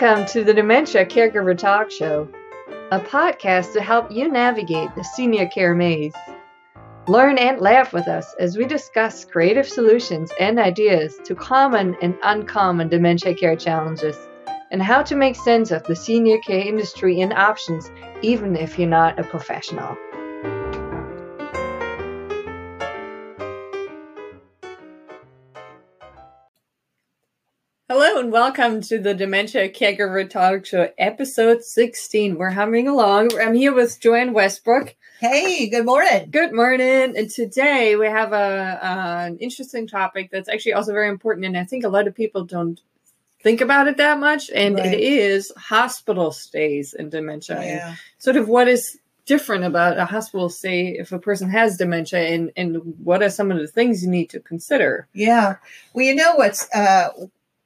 Welcome 0.00 0.24
to 0.28 0.44
the 0.44 0.54
Dementia 0.54 1.04
Caregiver 1.04 1.58
Talk 1.58 1.90
Show, 1.90 2.26
a 2.90 2.98
podcast 2.98 3.74
to 3.74 3.82
help 3.82 4.10
you 4.10 4.30
navigate 4.30 4.94
the 4.94 5.04
senior 5.04 5.46
care 5.48 5.74
maze. 5.74 6.14
Learn 7.06 7.36
and 7.36 7.60
laugh 7.60 7.92
with 7.92 8.08
us 8.08 8.34
as 8.38 8.56
we 8.56 8.64
discuss 8.64 9.26
creative 9.26 9.68
solutions 9.68 10.32
and 10.40 10.58
ideas 10.58 11.18
to 11.26 11.34
common 11.34 11.96
and 12.00 12.16
uncommon 12.22 12.88
dementia 12.88 13.34
care 13.34 13.56
challenges 13.56 14.16
and 14.70 14.82
how 14.82 15.02
to 15.02 15.16
make 15.16 15.36
sense 15.36 15.70
of 15.70 15.82
the 15.82 15.96
senior 15.96 16.38
care 16.38 16.66
industry 16.66 17.20
and 17.20 17.34
options, 17.34 17.90
even 18.22 18.56
if 18.56 18.78
you're 18.78 18.88
not 18.88 19.18
a 19.18 19.24
professional. 19.24 19.98
And 28.20 28.30
welcome 28.32 28.82
to 28.82 28.98
the 28.98 29.14
Dementia 29.14 29.70
Caregiver 29.70 30.28
Talk 30.28 30.66
Show, 30.66 30.90
episode 30.98 31.64
16. 31.64 32.36
We're 32.36 32.50
humming 32.50 32.86
along. 32.86 33.30
I'm 33.40 33.54
here 33.54 33.72
with 33.72 33.98
Joanne 33.98 34.34
Westbrook. 34.34 34.94
Hey, 35.20 35.70
good 35.70 35.86
morning. 35.86 36.28
Good 36.30 36.52
morning. 36.52 37.16
And 37.16 37.30
today 37.30 37.96
we 37.96 38.04
have 38.08 38.34
a, 38.34 38.36
uh, 38.36 39.24
an 39.28 39.38
interesting 39.38 39.86
topic 39.86 40.28
that's 40.30 40.50
actually 40.50 40.74
also 40.74 40.92
very 40.92 41.08
important. 41.08 41.46
And 41.46 41.56
I 41.56 41.64
think 41.64 41.82
a 41.82 41.88
lot 41.88 42.06
of 42.06 42.14
people 42.14 42.44
don't 42.44 42.78
think 43.42 43.62
about 43.62 43.88
it 43.88 43.96
that 43.96 44.20
much. 44.20 44.50
And 44.50 44.76
Right. 44.76 44.92
it 44.92 45.00
is 45.00 45.50
hospital 45.56 46.30
stays 46.30 46.92
in 46.92 47.08
dementia. 47.08 47.56
and 47.56 47.96
sort 48.18 48.36
of 48.36 48.50
what 48.50 48.68
is 48.68 48.98
different 49.24 49.64
about 49.64 49.96
a 49.96 50.04
hospital 50.04 50.50
stay 50.50 50.88
if 50.88 51.10
a 51.12 51.18
person 51.18 51.48
has 51.48 51.78
dementia 51.78 52.20
and, 52.20 52.52
and 52.54 52.82
what 53.02 53.22
are 53.22 53.30
some 53.30 53.50
of 53.50 53.56
the 53.56 53.66
things 53.66 54.04
you 54.04 54.10
need 54.10 54.28
to 54.28 54.40
consider? 54.40 55.08
Yeah. 55.14 55.56
Well, 55.94 56.04
you 56.04 56.14
know 56.14 56.34
what's 56.34 56.68
uh, 56.74 57.08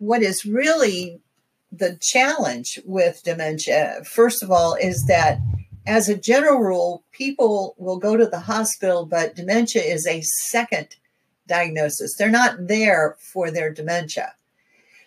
what 0.05 0.23
is 0.23 0.45
really 0.45 1.21
the 1.73 1.97
challenge 2.01 2.79
with 2.85 3.23
dementia, 3.25 4.03
first 4.05 4.43
of 4.43 4.51
all, 4.51 4.75
is 4.75 5.07
that 5.07 5.39
as 5.87 6.09
a 6.09 6.17
general 6.17 6.61
rule, 6.61 7.05
people 7.13 7.75
will 7.79 7.99
go 7.99 8.17
to 8.17 8.27
the 8.27 8.41
hospital, 8.41 9.05
but 9.07 9.35
dementia 9.35 9.83
is 9.83 10.07
a 10.07 10.21
second 10.23 10.97
diagnosis. 11.47 12.17
They're 12.17 12.31
not 12.31 12.69
there 12.69 13.17
for 13.19 13.51
their 13.51 13.73
dementia. 13.73 14.35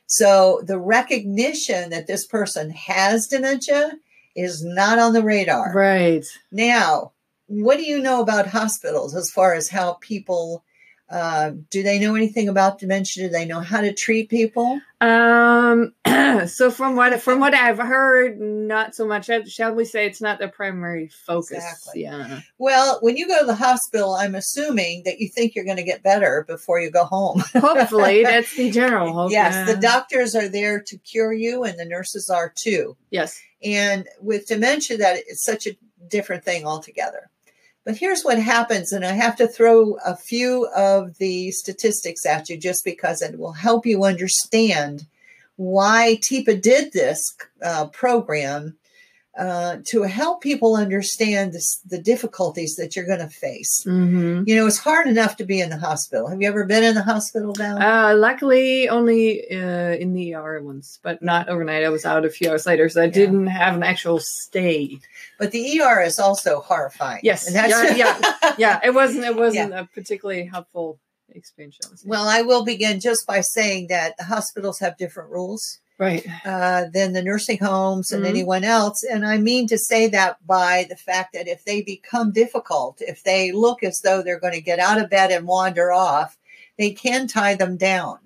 So 0.07 0.61
the 0.63 0.79
recognition 0.79 1.89
that 1.89 2.07
this 2.07 2.25
person 2.25 2.69
has 2.71 3.27
dementia 3.27 3.93
is 4.35 4.63
not 4.63 4.99
on 4.99 5.13
the 5.13 5.23
radar. 5.23 5.73
Right. 5.73 6.25
Now, 6.51 7.11
what 7.47 7.77
do 7.77 7.83
you 7.83 7.99
know 7.99 8.21
about 8.21 8.47
hospitals 8.47 9.15
as 9.15 9.31
far 9.31 9.53
as 9.53 9.69
how 9.69 9.93
people 9.93 10.63
uh, 11.09 11.51
do 11.69 11.83
they 11.83 11.99
know 11.99 12.15
anything 12.15 12.49
about 12.49 12.79
dementia? 12.79 13.27
Do 13.27 13.29
they 13.29 13.45
know 13.45 13.59
how 13.59 13.81
to 13.81 13.93
treat 13.93 14.29
people? 14.29 14.81
Um. 15.01 15.93
so 16.47 16.71
from 16.71 16.95
what 16.95 17.21
from 17.21 17.39
what 17.39 17.53
I've 17.53 17.77
heard, 17.77 18.39
not 18.39 18.95
so 18.95 19.07
much. 19.07 19.29
Shall 19.49 19.73
we 19.73 19.85
say 19.85 20.05
it's 20.05 20.21
not 20.21 20.39
the 20.39 20.47
primary 20.47 21.09
focus? 21.25 21.57
Exactly. 21.57 22.03
Yeah. 22.03 22.41
Well, 22.57 22.99
when 23.01 23.17
you 23.17 23.27
go 23.27 23.39
to 23.39 23.45
the 23.45 23.55
hospital, 23.55 24.15
I'm 24.15 24.35
assuming 24.35 25.03
that 25.05 25.19
you 25.19 25.29
think 25.29 25.55
you're 25.55 25.65
going 25.65 25.77
to 25.77 25.83
get 25.83 26.03
better 26.03 26.45
before 26.47 26.79
you 26.79 26.91
go 26.91 27.05
home. 27.05 27.43
Hopefully, 27.53 28.23
that's 28.23 28.55
the 28.55 28.71
general 28.71 29.13
hope. 29.13 29.31
yes, 29.31 29.53
yeah. 29.53 29.73
the 29.73 29.79
doctors 29.79 30.35
are 30.35 30.49
there 30.49 30.81
to 30.81 30.97
cure 30.97 31.33
you, 31.33 31.63
and 31.63 31.79
the 31.79 31.85
nurses 31.85 32.29
are 32.29 32.51
too. 32.55 32.97
Yes. 33.09 33.39
And 33.63 34.07
with 34.21 34.47
dementia, 34.47 34.97
that 34.97 35.17
it's 35.27 35.43
such 35.43 35.67
a 35.67 35.77
different 36.09 36.43
thing 36.43 36.65
altogether. 36.65 37.29
But 37.87 37.95
here's 37.95 38.23
what 38.23 38.37
happens, 38.37 38.91
and 38.91 39.05
I 39.05 39.13
have 39.13 39.37
to 39.37 39.47
throw 39.47 39.93
a 40.05 40.13
few 40.13 40.67
of 40.75 41.17
the 41.19 41.51
statistics 41.51 42.25
at 42.25 42.49
you 42.49 42.57
just 42.57 42.83
because 42.83 43.21
it 43.21 43.39
will 43.39 43.53
help 43.53 43.85
you 43.85 44.03
understand 44.03 45.05
why 45.55 46.19
Teepa 46.21 46.61
did 46.61 46.91
this 46.91 47.33
uh, 47.63 47.87
program 47.87 48.75
uh, 49.37 49.77
to 49.85 50.01
help 50.03 50.41
people 50.41 50.75
understand 50.75 51.53
this, 51.53 51.79
the 51.85 52.01
difficulties 52.01 52.75
that 52.75 52.95
you're 52.95 53.05
going 53.05 53.19
to 53.19 53.29
face. 53.29 53.83
Mm-hmm. 53.85 54.43
You 54.47 54.55
know, 54.55 54.65
it's 54.65 54.79
hard 54.79 55.07
enough 55.07 55.35
to 55.37 55.45
be 55.45 55.61
in 55.61 55.69
the 55.69 55.77
hospital. 55.77 56.27
Have 56.27 56.41
you 56.41 56.47
ever 56.47 56.65
been 56.65 56.83
in 56.83 56.95
the 56.95 57.03
hospital, 57.03 57.53
Val? 57.53 57.77
Uh, 57.81 58.15
luckily, 58.15 58.89
only 58.89 59.43
uh, 59.51 59.93
in 59.93 60.13
the 60.13 60.33
ER 60.33 60.61
once, 60.63 60.99
but 61.03 61.21
not 61.21 61.49
overnight. 61.49 61.83
I 61.83 61.89
was 61.89 62.05
out 62.05 62.25
a 62.25 62.29
few 62.29 62.49
hours 62.49 62.65
later, 62.65 62.89
so 62.89 63.01
I 63.03 63.07
didn't 63.07 63.47
have 63.47 63.75
an 63.75 63.83
actual 63.83 64.19
stay. 64.19 64.97
but 65.37 65.51
the 65.51 65.81
ER 65.81 66.01
is 66.01 66.17
also 66.19 66.59
horrifying. 66.61 67.21
Yes. 67.23 67.45
And 67.47 67.55
that's- 67.55 67.97
Yeah, 67.97 68.53
Yeah, 68.57 68.79
it 68.83 68.93
wasn't. 68.93 69.25
It 69.25 69.35
wasn't 69.35 69.73
a 69.73 69.87
particularly 69.93 70.45
helpful 70.45 70.99
experience. 71.29 71.77
I. 71.85 71.95
Well, 72.05 72.27
I 72.27 72.41
will 72.41 72.63
begin 72.65 72.99
just 72.99 73.27
by 73.27 73.41
saying 73.41 73.87
that 73.89 74.17
the 74.17 74.23
hospitals 74.23 74.79
have 74.79 74.97
different 74.97 75.29
rules 75.29 75.79
right. 75.97 76.25
uh, 76.45 76.85
than 76.93 77.13
the 77.13 77.21
nursing 77.23 77.57
homes 77.59 78.11
and 78.11 78.23
Mhm. 78.23 78.29
anyone 78.29 78.63
else. 78.63 79.03
And 79.03 79.25
I 79.25 79.37
mean 79.37 79.67
to 79.67 79.77
say 79.77 80.07
that 80.07 80.45
by 80.45 80.85
the 80.89 80.95
fact 80.95 81.33
that 81.33 81.47
if 81.47 81.63
they 81.65 81.81
become 81.81 82.31
difficult, 82.31 83.01
if 83.01 83.23
they 83.23 83.51
look 83.51 83.83
as 83.83 83.99
though 84.03 84.21
they're 84.21 84.39
going 84.39 84.53
to 84.53 84.61
get 84.61 84.79
out 84.79 84.99
of 85.01 85.09
bed 85.09 85.31
and 85.31 85.47
wander 85.47 85.91
off, 85.91 86.37
they 86.77 86.91
can 86.91 87.27
tie 87.27 87.55
them 87.55 87.77
down. 87.77 88.19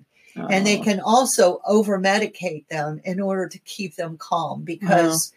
And 0.50 0.66
they 0.66 0.78
Oh. 0.80 0.82
can 0.82 0.98
also 1.00 1.60
over 1.66 1.98
medicate 1.98 2.66
them 2.68 3.00
in 3.04 3.20
order 3.20 3.46
to 3.48 3.58
keep 3.58 3.96
them 3.96 4.16
calm 4.18 4.62
because. 4.62 5.32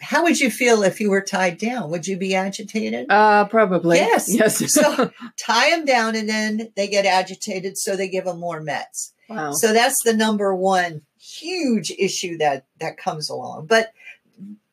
How 0.00 0.24
would 0.24 0.40
you 0.40 0.50
feel 0.50 0.82
if 0.82 1.00
you 1.00 1.10
were 1.10 1.20
tied 1.20 1.58
down? 1.58 1.88
Would 1.90 2.08
you 2.08 2.16
be 2.16 2.34
agitated? 2.34 3.06
Uh, 3.08 3.44
probably. 3.44 3.98
Yes. 3.98 4.26
Yes. 4.28 4.58
So- 4.72 5.12
Tie 5.38 5.70
them 5.70 5.84
down 5.84 6.16
and 6.16 6.28
then 6.28 6.72
they 6.74 6.88
get 6.88 7.06
agitated, 7.06 7.78
so 7.78 7.94
they 7.94 8.08
give 8.08 8.24
them 8.24 8.40
more 8.40 8.60
meds. 8.60 9.12
Wow. 9.32 9.52
So 9.52 9.72
that's 9.72 10.02
the 10.04 10.14
number 10.14 10.54
one 10.54 11.02
huge 11.18 11.90
issue 11.98 12.36
that 12.38 12.66
that 12.80 12.96
comes 12.96 13.28
along. 13.30 13.66
But 13.66 13.92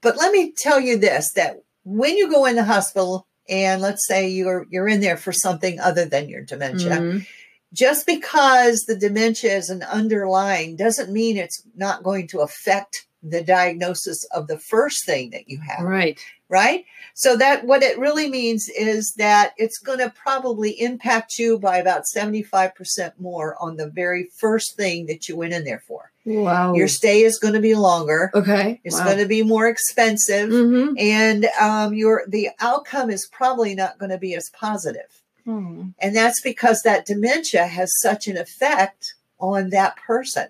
but 0.02 0.18
let 0.18 0.32
me 0.32 0.52
tell 0.52 0.80
you 0.80 0.98
this 0.98 1.32
that 1.34 1.62
when 1.84 2.16
you 2.18 2.30
go 2.30 2.46
in 2.46 2.56
the 2.56 2.64
hospital 2.64 3.28
and 3.48 3.82
let's 3.82 4.06
say 4.08 4.30
you're 4.30 4.66
you're 4.70 4.88
in 4.88 5.02
there 5.02 5.18
for 5.18 5.32
something 5.32 5.80
other 5.80 6.06
than 6.06 6.30
your 6.30 6.42
dementia, 6.42 6.98
Mhm. 7.00 7.26
just 7.74 8.06
because 8.06 8.82
the 8.84 8.96
dementia 8.96 9.56
is 9.56 9.70
an 9.70 9.84
underlying 9.84 10.76
doesn't 10.76 11.12
mean 11.12 11.38
it's 11.38 11.62
not 11.76 12.04
going 12.04 12.28
to 12.28 12.40
affect 12.40 13.06
the 13.22 13.44
diagnosis 13.44 14.24
of 14.32 14.48
the 14.48 14.58
first 14.58 15.06
thing 15.06 15.30
that 15.32 15.50
you 15.50 15.60
have 15.60 15.82
Right. 15.86 16.20
Right? 16.50 16.86
So 17.14 17.36
that 17.38 17.66
what 17.66 17.84
it 17.84 17.98
really 18.00 18.30
means 18.30 18.70
is 18.70 19.14
that 19.18 19.54
it's 19.58 19.78
going 19.78 20.00
to 20.00 20.10
probably 20.10 20.72
impact 20.82 21.38
you 21.38 21.60
by 21.60 21.78
about 21.78 22.04
75% 22.14 23.12
more 23.20 23.56
on 23.62 23.78
the 23.78 23.88
very 23.90 24.30
first 24.36 24.76
thing 24.76 25.06
that 25.08 25.30
you 25.30 25.36
went 25.38 25.54
in 25.54 25.64
there 25.64 25.84
for. 25.88 26.12
Wow. 26.26 26.74
Your 26.74 26.88
stay 26.88 27.22
is 27.24 27.40
going 27.40 27.54
to 27.54 27.60
be 27.60 27.76
longer. 27.76 28.32
okay. 28.34 28.82
It's 28.84 28.98
wow. 28.98 29.06
going 29.06 29.18
to 29.20 29.26
be 29.26 29.44
more 29.44 29.68
expensive 29.68 30.50
Mhm. 30.50 31.00
and 31.00 31.46
um, 31.60 31.94
your 31.94 32.24
the 32.28 32.50
outcome 32.60 33.10
is 33.10 33.28
probably 33.32 33.76
not 33.76 33.98
going 33.98 34.12
to 34.12 34.18
be 34.18 34.36
as 34.36 34.50
positive. 34.52 35.22
Hmm. 35.46 35.90
And 36.00 36.16
that's 36.16 36.42
because 36.42 36.82
that 36.84 37.06
dementia 37.06 37.66
has 37.68 37.92
such 38.02 38.28
an 38.28 38.38
effect 38.38 39.16
on 39.40 39.70
that 39.70 39.96
person. 39.98 40.48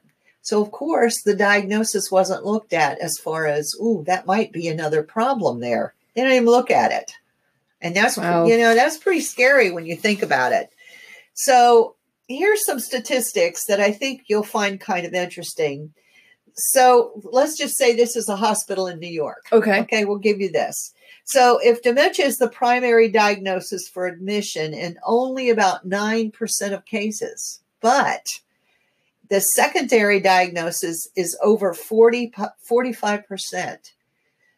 So 0.50 0.64
of 0.64 0.72
course 0.72 1.22
the 1.22 1.36
diagnosis 1.36 2.10
wasn't 2.10 2.44
looked 2.44 2.74
at 2.74 2.98
as 2.98 3.20
far 3.20 3.46
as, 3.46 3.76
ooh, 3.80 4.04
that 4.08 4.26
might 4.26 4.52
be 4.52 4.68
another 4.68 5.04
problem 5.04 5.60
there. 5.60 5.94
They 6.16 6.22
didn't 6.22 6.38
even 6.38 6.46
look 6.48 6.72
at 6.72 6.92
it. 6.92 7.12
And 7.82 7.96
that's 7.96 8.18
Wow. 8.18 8.48
you 8.48 8.58
know, 8.58 8.74
that's 8.74 8.98
pretty 8.98 9.22
scary 9.22 9.70
when 9.70 9.86
you 9.86 9.96
think 9.96 10.24
about 10.24 10.52
it. 10.52 10.72
So 11.36 11.94
here's 12.28 12.66
some 12.66 12.80
statistics 12.80 13.66
that 13.66 13.80
I 13.80 13.92
think 13.92 14.24
you'll 14.26 14.42
find 14.42 14.80
kind 14.80 15.06
of 15.06 15.14
interesting. 15.14 15.94
So 16.56 17.22
let's 17.32 17.56
just 17.56 17.78
say 17.78 17.96
this 17.96 18.16
is 18.16 18.28
a 18.28 18.36
hospital 18.36 18.88
in 18.88 18.98
New 18.98 19.08
York. 19.08 19.46
Okay. 19.52 19.82
Okay, 19.82 20.04
we'll 20.04 20.18
give 20.18 20.42
you 20.42 20.52
this. 20.52 20.96
So, 21.26 21.60
if 21.62 21.84
dementia 21.84 22.26
is 22.26 22.40
the 22.40 22.50
primary 22.50 23.08
diagnosis 23.08 23.88
for 23.88 24.08
admission 24.08 24.74
in 24.74 24.98
only 25.06 25.52
about 25.52 25.88
9% 25.88 26.74
of 26.74 26.86
cases, 26.86 27.62
but 27.82 28.40
the 29.30 29.42
secondary 29.42 30.20
diagnosis 30.20 31.08
is 31.16 31.38
over 31.42 31.74
40, 31.74 32.34
45%. 32.70 33.92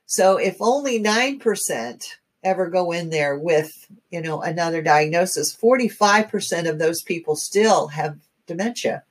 So, 0.06 0.38
if 0.38 0.58
only 0.60 1.02
9% 1.02 2.08
ever 2.44 2.70
go 2.70 2.92
in 2.92 3.10
there 3.10 3.38
with, 3.38 3.88
you 4.10 4.22
know, 4.22 4.42
another 4.42 4.82
diagnosis, 4.82 5.56
45% 5.56 6.70
of 6.70 6.80
those 6.80 7.02
people 7.02 7.36
still 7.36 7.88
have 7.88 8.18
dementia. 8.48 9.04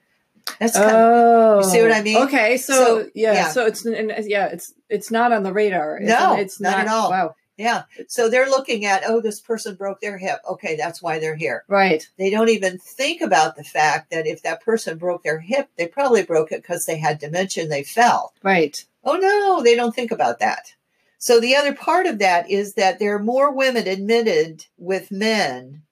That's 0.59 0.77
kind 0.77 0.91
of, 0.91 0.97
Oh, 0.97 1.59
you 1.59 1.71
see 1.71 1.83
what 1.83 1.93
I 1.93 2.03
mean? 2.03 2.17
Oh, 2.17 2.25
okay, 2.25 2.57
so, 2.57 2.73
So, 2.73 3.11
yeah, 3.15 3.33
yeah. 3.35 3.49
so 3.51 3.67
it's 3.67 3.85
and, 3.85 4.13
yeah, 4.27 4.47
it's 4.47 4.75
it's 4.89 5.11
not 5.11 5.33
on 5.33 5.43
the 5.43 5.53
radar. 5.53 5.99
It's, 5.99 6.09
No, 6.09 6.37
it's 6.37 6.61
not 6.61 6.81
at 6.81 6.89
all. 6.89 7.11
Wow, 7.11 7.35
yeah. 7.61 7.83
So 8.09 8.29
they're 8.29 8.49
looking 8.49 8.85
at, 8.85 9.03
oh, 9.07 9.21
this 9.21 9.41
person 9.41 9.75
broke 9.75 10.01
their 10.01 10.19
hip. 10.19 10.41
Okay, 10.49 10.77
that's 10.77 11.03
why 11.03 11.19
they're 11.19 11.37
here. 11.37 11.65
right, 11.69 12.09
they 12.19 12.31
don't 12.31 12.49
even 12.49 12.79
think 12.79 13.21
about 13.21 13.57
the 13.57 13.65
fact 13.65 14.11
that 14.11 14.27
if 14.27 14.43
that 14.43 14.63
person 14.63 14.99
broke 14.99 15.23
their 15.23 15.39
hip, 15.41 15.69
they 15.77 15.87
probably 15.87 16.23
broke 16.23 16.51
it 16.53 16.63
because 16.63 16.85
they 16.87 16.99
had 16.99 17.19
dementia 17.19 17.63
and 17.63 17.73
they 17.73 17.83
fell. 17.85 18.33
right. 18.43 18.85
Oh 19.05 19.17
no, 19.17 19.63
they 19.63 19.75
don't 19.77 19.95
think 19.95 20.11
about 20.11 20.41
that. 20.41 20.75
So 21.19 21.41
the 21.41 21.55
other 21.55 21.75
part 21.75 22.07
of 22.07 22.19
that 22.19 22.51
is 22.51 22.75
that 22.75 22.99
there 22.99 23.15
are 23.15 23.23
more 23.23 23.51
women 23.53 23.87
admitted 23.87 24.67
with 24.79 25.11
men 25.11 25.83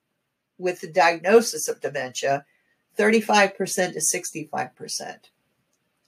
with 0.57 0.81
the 0.81 0.91
diagnosis 0.91 1.67
of 1.67 1.81
dementia, 1.81 2.45
35% 2.97 3.93
to 3.93 3.99
65%. 3.99 5.15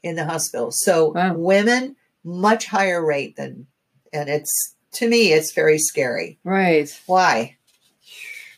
in 0.04 0.16
the 0.16 0.26
hospital. 0.26 0.72
So 0.72 1.12
Wow. 1.14 1.36
women 1.36 1.96
much 2.24 2.66
higher 2.66 3.04
rate 3.06 3.36
than 3.36 3.68
and 4.12 4.30
it's 4.30 4.76
to 4.94 5.08
me 5.08 5.34
it's 5.34 5.54
very 5.54 5.78
scary. 5.78 6.38
Right. 6.44 6.90
Why? 7.06 7.58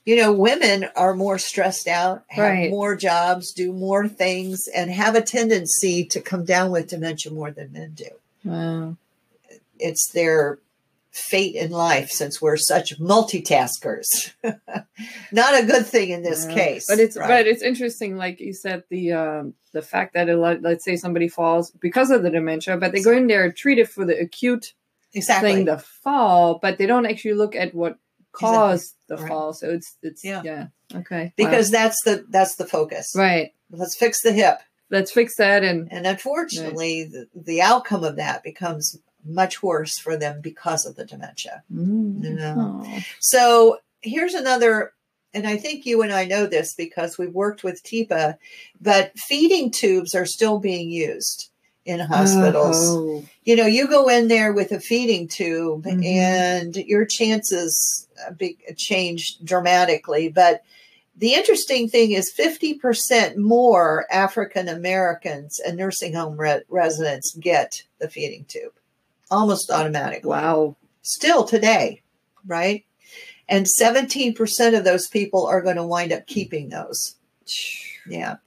You 0.05 0.17
know, 0.17 0.33
women 0.33 0.85
are 0.97 1.13
more 1.15 1.37
stressed 1.39 1.87
out, 1.87 2.23
have 2.27 2.43
Right. 2.51 2.69
more 2.69 2.95
jobs, 2.95 3.53
do 3.53 3.71
more 3.71 4.07
things, 4.09 4.67
and 4.75 4.91
have 4.91 5.15
a 5.15 5.21
tendency 5.21 6.03
to 6.05 6.19
come 6.19 6.43
down 6.43 6.71
with 6.71 6.89
dementia 6.89 7.31
more 7.31 7.51
than 7.51 7.71
men 7.71 7.93
do. 7.95 8.09
Wow. 8.43 8.97
It's 9.79 10.09
their 10.09 10.59
fate 11.11 11.55
in 11.55 11.71
life 11.71 12.09
since 12.09 12.41
we're 12.41 12.57
such 12.57 12.99
multitaskers. 12.99 14.33
Not 15.31 15.61
a 15.61 15.65
good 15.65 15.85
thing 15.85 16.09
in 16.09 16.23
this 16.23 16.45
Yeah. 16.47 16.53
case. 16.53 16.85
But 16.89 16.99
it's 16.99 17.15
right? 17.15 17.27
but 17.27 17.47
it's 17.47 17.61
interesting, 17.61 18.17
like 18.17 18.39
you 18.39 18.53
said, 18.53 18.83
the 18.89 19.13
um, 19.13 19.53
the 19.71 19.81
fact 19.81 20.15
that 20.15 20.27
a 20.29 20.35
lot, 20.35 20.61
let's 20.61 20.83
say 20.83 20.95
somebody 20.97 21.27
falls 21.27 21.71
because 21.71 22.09
of 22.11 22.23
the 22.23 22.29
dementia, 22.29 22.77
but 22.77 22.91
they 22.91 23.01
go 23.01 23.11
in 23.11 23.27
there 23.27 23.51
treated 23.51 23.89
for 23.89 24.05
the 24.05 24.19
acute 24.19 24.73
exactly. 25.13 25.53
thing, 25.55 25.65
the 25.65 25.77
fall, 25.77 26.59
but 26.61 26.77
they 26.77 26.85
don't 26.85 27.05
actually 27.05 27.33
look 27.33 27.55
at 27.55 27.73
what 27.73 27.97
caused 28.31 28.95
the 29.07 29.17
Right. 29.17 29.27
fall. 29.27 29.53
So 29.53 29.69
it's 29.69 29.95
it's 30.01 30.23
Yeah. 30.23 30.41
yeah, 30.43 30.67
okay. 30.95 31.25
Wow. 31.25 31.31
because 31.35 31.69
that's 31.71 32.01
the 32.03 32.25
that's 32.29 32.55
the 32.55 32.65
focus. 32.65 33.13
right, 33.15 33.53
Let's 33.71 33.95
fix 33.95 34.21
the 34.21 34.31
hip. 34.31 34.59
let's 34.89 35.11
fix 35.11 35.35
that 35.37 35.63
and 35.63 35.87
And 35.91 36.05
unfortunately, 36.07 37.03
the, 37.05 37.27
the 37.35 37.61
outcome 37.61 38.03
of 38.03 38.15
that 38.17 38.43
becomes 38.43 38.97
much 39.25 39.63
worse 39.63 39.97
for 39.97 40.17
them 40.17 40.41
because 40.41 40.85
of 40.85 40.95
the 40.95 41.05
dementia. 41.05 41.63
Mm. 41.73 42.37
Yeah. 42.39 42.55
Oh. 42.57 42.99
So 43.19 43.77
here's 44.01 44.33
another, 44.33 44.93
and 45.33 45.47
I 45.47 45.55
think 45.57 45.85
you 45.85 46.01
and 46.01 46.11
I 46.11 46.25
know 46.25 46.45
this 46.45 46.73
because 46.75 47.17
we've 47.17 47.33
worked 47.33 47.63
with 47.63 47.81
Teepa, 47.83 48.37
but 48.81 49.17
feeding 49.17 49.71
tubes 49.71 50.13
are 50.13 50.25
still 50.25 50.59
being 50.59 50.89
used 50.91 51.49
in 51.85 51.99
hospitals. 51.99 52.77
Oh. 52.79 53.23
You 53.43 53.55
know, 53.55 53.65
you 53.65 53.87
go 53.87 54.07
in 54.09 54.27
there 54.29 54.53
with 54.53 54.71
a 54.71 54.79
feeding 54.79 55.27
tube 55.27 55.83
Mhm. 55.85 56.05
and 56.05 56.75
your 56.77 57.05
chances 57.05 58.07
uh, 58.25 58.31
change 58.77 59.37
dramatically. 59.43 60.29
But 60.29 60.63
the 61.17 61.33
interesting 61.33 61.89
thing 61.89 62.11
is 62.11 62.31
50% 62.31 63.37
more 63.37 64.05
African 64.09 64.67
Americans 64.69 65.59
and 65.59 65.77
nursing 65.77 66.13
home 66.13 66.37
re- 66.37 66.61
residents 66.69 67.35
get 67.35 67.83
the 67.99 68.09
feeding 68.09 68.45
tube 68.47 68.73
almost 69.29 69.69
automatically 69.69 70.29
Wow. 70.29 70.75
still 71.01 71.43
today, 71.43 72.01
right? 72.45 72.85
And 73.49 73.67
17% 73.67 74.73
of 74.75 74.85
those 74.85 75.07
people 75.07 75.45
are 75.47 75.61
going 75.61 75.75
to 75.75 75.83
wind 75.83 76.13
up 76.13 76.27
keeping 76.27 76.69
those. 76.69 77.15
Yeah. 78.07 78.37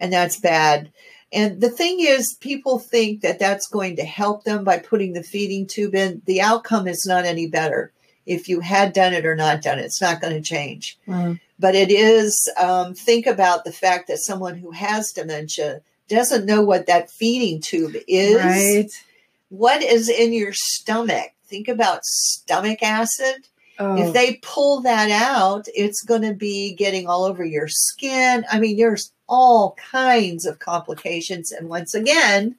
And 0.00 0.12
that's 0.12 0.36
bad. 0.38 0.90
And 1.32 1.60
the 1.60 1.70
thing 1.70 2.00
is, 2.00 2.34
people 2.40 2.78
think 2.78 3.20
that 3.20 3.38
that's 3.38 3.68
going 3.68 3.96
to 3.96 4.04
help 4.04 4.44
them 4.44 4.64
by 4.64 4.78
putting 4.78 5.12
the 5.12 5.22
feeding 5.22 5.66
tube 5.66 5.94
in. 5.94 6.22
The 6.26 6.40
outcome 6.40 6.88
is 6.88 7.06
not 7.06 7.24
any 7.24 7.46
better. 7.46 7.92
If 8.26 8.48
you 8.48 8.60
had 8.60 8.92
done 8.92 9.12
it 9.14 9.24
or 9.24 9.36
not 9.36 9.62
done 9.62 9.78
it, 9.78 9.84
it's 9.84 10.02
not 10.02 10.20
going 10.20 10.34
to 10.34 10.40
change. 10.42 10.98
Wow. 11.06 11.36
But 11.58 11.74
it 11.74 11.90
is, 11.90 12.50
um, 12.56 12.94
think 12.94 13.26
about 13.26 13.64
the 13.64 13.72
fact 13.72 14.08
that 14.08 14.18
someone 14.18 14.56
who 14.58 14.72
has 14.72 15.12
dementia 15.12 15.82
doesn't 16.08 16.46
know 16.46 16.62
what 16.62 16.86
that 16.86 17.10
feeding 17.10 17.60
tube 17.60 17.94
is 18.08 18.36
Right. 18.36 18.90
what 19.50 19.82
is 19.82 20.08
in 20.08 20.32
your 20.32 20.52
stomach. 20.52 21.30
Think 21.46 21.68
about 21.68 22.04
stomach 22.04 22.82
acid. 22.82 23.46
Oh. 23.80 23.96
If 23.96 24.12
they 24.12 24.38
pull 24.42 24.82
that 24.82 25.10
out, 25.10 25.64
it's 25.74 26.02
going 26.02 26.20
to 26.22 26.34
be 26.34 26.74
getting 26.74 27.08
all 27.08 27.24
over 27.24 27.44
your 27.44 27.66
skin. 27.66 28.44
I 28.52 28.60
mean, 28.60 28.76
there's 28.76 29.10
all 29.26 29.74
kinds 29.90 30.44
of 30.44 30.58
complications. 30.58 31.50
And 31.50 31.68
once 31.68 31.94
again, 31.94 32.56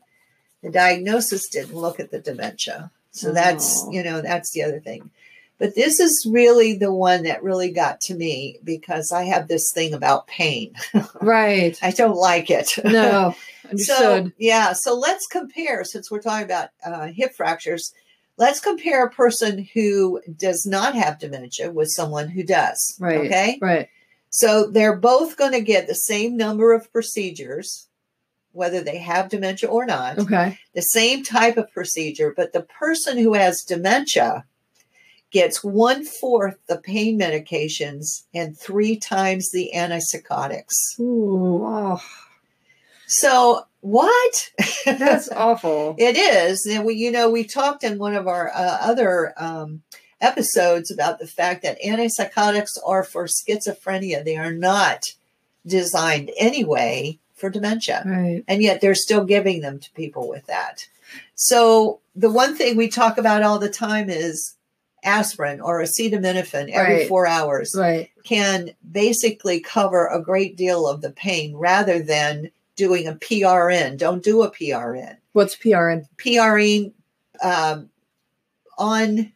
the 0.63 0.71
diagnosis 0.71 1.47
didn't 1.47 1.75
look 1.75 1.99
at 1.99 2.09
the 2.09 2.19
dementia. 2.19 2.89
So 3.11 3.31
that's, 3.31 3.83
Oh. 3.83 3.91
you 3.91 4.01
know, 4.03 4.21
that's 4.21 4.51
the 4.51 4.63
other 4.63 4.79
thing. 4.79 5.11
But 5.59 5.75
this 5.75 5.99
is 5.99 6.27
really 6.27 6.73
the 6.73 6.91
one 6.91 7.21
that 7.23 7.43
really 7.43 7.71
got 7.71 8.01
to 8.01 8.15
me 8.15 8.57
because 8.63 9.11
I 9.11 9.25
have 9.25 9.47
this 9.47 9.71
thing 9.71 9.93
about 9.93 10.25
pain. 10.25 10.73
right. 11.21 11.77
I 11.83 11.91
don't 11.91 12.17
like 12.17 12.49
it. 12.49 12.71
No. 12.83 13.35
Understood. 13.69 14.25
So, 14.25 14.31
yeah, 14.39 14.73
so 14.73 14.95
let's 14.97 15.27
compare 15.27 15.83
since 15.83 16.09
we're 16.09 16.19
talking 16.19 16.45
about 16.45 16.69
uh, 16.83 17.09
hip 17.09 17.35
fractures. 17.35 17.93
Let's 18.41 18.59
compare 18.59 19.05
a 19.05 19.11
person 19.11 19.67
who 19.75 20.19
does 20.35 20.65
not 20.65 20.95
have 20.95 21.19
dementia 21.19 21.71
with 21.71 21.89
someone 21.91 22.27
who 22.27 22.41
does. 22.41 22.97
Right. 22.99 23.19
Okay. 23.19 23.59
right. 23.61 23.87
So 24.31 24.65
they're 24.65 24.95
both 24.95 25.37
going 25.37 25.51
to 25.51 25.61
get 25.61 25.85
the 25.85 25.93
same 25.93 26.37
number 26.37 26.73
of 26.73 26.91
procedures, 26.91 27.87
whether 28.51 28.81
they 28.81 28.97
have 28.97 29.29
dementia 29.29 29.69
or 29.69 29.85
not, 29.85 30.17
Okay. 30.17 30.57
the 30.73 30.81
same 30.81 31.23
type 31.23 31.55
of 31.57 31.71
procedure, 31.71 32.33
but 32.35 32.51
the 32.51 32.63
person 32.63 33.19
who 33.19 33.33
has 33.35 33.61
dementia 33.61 34.45
gets 35.29 35.63
one 35.63 36.03
fourth 36.03 36.57
the 36.67 36.77
pain 36.77 37.19
medications 37.19 38.23
and 38.33 38.57
three 38.57 38.97
times 38.97 39.51
the 39.51 39.69
antipsychotics. 39.75 40.99
Ooh. 40.99 41.63
Oh, 41.63 42.01
So, 43.11 43.65
what? 43.81 44.51
that's 44.85 45.29
awful. 45.29 45.95
It 45.97 46.15
is. 46.17 46.65
And 46.65 46.85
we, 46.85 46.93
you 46.95 47.11
know, 47.11 47.29
we 47.29 47.43
talked 47.43 47.83
in 47.83 47.97
one 47.99 48.15
of 48.15 48.25
our 48.27 48.49
uh, 48.53 48.77
other 48.81 49.33
um, 49.37 49.81
episodes 50.21 50.91
about 50.91 51.19
the 51.19 51.27
fact 51.27 51.63
that 51.63 51.81
antipsychotics 51.81 52.77
are 52.85 53.03
for 53.03 53.25
schizophrenia. 53.27 54.23
They 54.23 54.37
are 54.37 54.53
not 54.53 55.13
designed 55.67 56.31
anyway 56.37 57.19
for 57.35 57.49
dementia. 57.49 58.03
Right. 58.05 58.43
And 58.47 58.61
yet 58.61 58.79
they're 58.79 58.95
still 58.95 59.25
giving 59.25 59.59
them 59.59 59.79
to 59.79 59.91
people 59.91 60.29
with 60.29 60.45
that. 60.45 60.87
So 61.35 61.99
the 62.15 62.29
one 62.31 62.55
thing 62.55 62.77
we 62.77 62.87
talk 62.87 63.17
about 63.17 63.43
all 63.43 63.59
the 63.59 63.69
time 63.69 64.09
is 64.09 64.55
aspirin 65.03 65.59
or 65.59 65.81
acetaminophen 65.81 66.69
every 66.69 66.93
Right. 66.99 67.07
four 67.07 67.25
hours 67.27 67.75
Right. 67.77 68.09
can 68.23 68.71
basically 68.89 69.59
cover 69.59 70.07
a 70.07 70.21
great 70.21 70.55
deal 70.55 70.87
of 70.87 71.01
the 71.01 71.09
pain 71.11 71.55
rather 71.55 71.99
than 71.99 72.51
doing 72.81 73.07
a 73.07 73.13
PRN. 73.13 73.95
Don't 73.95 74.23
do 74.23 74.41
a 74.41 74.49
PRN. 74.49 75.17
What's 75.33 75.55
PRN? 75.55 76.07
PRing 76.17 76.93
um, 77.43 77.91
on, 78.75 79.31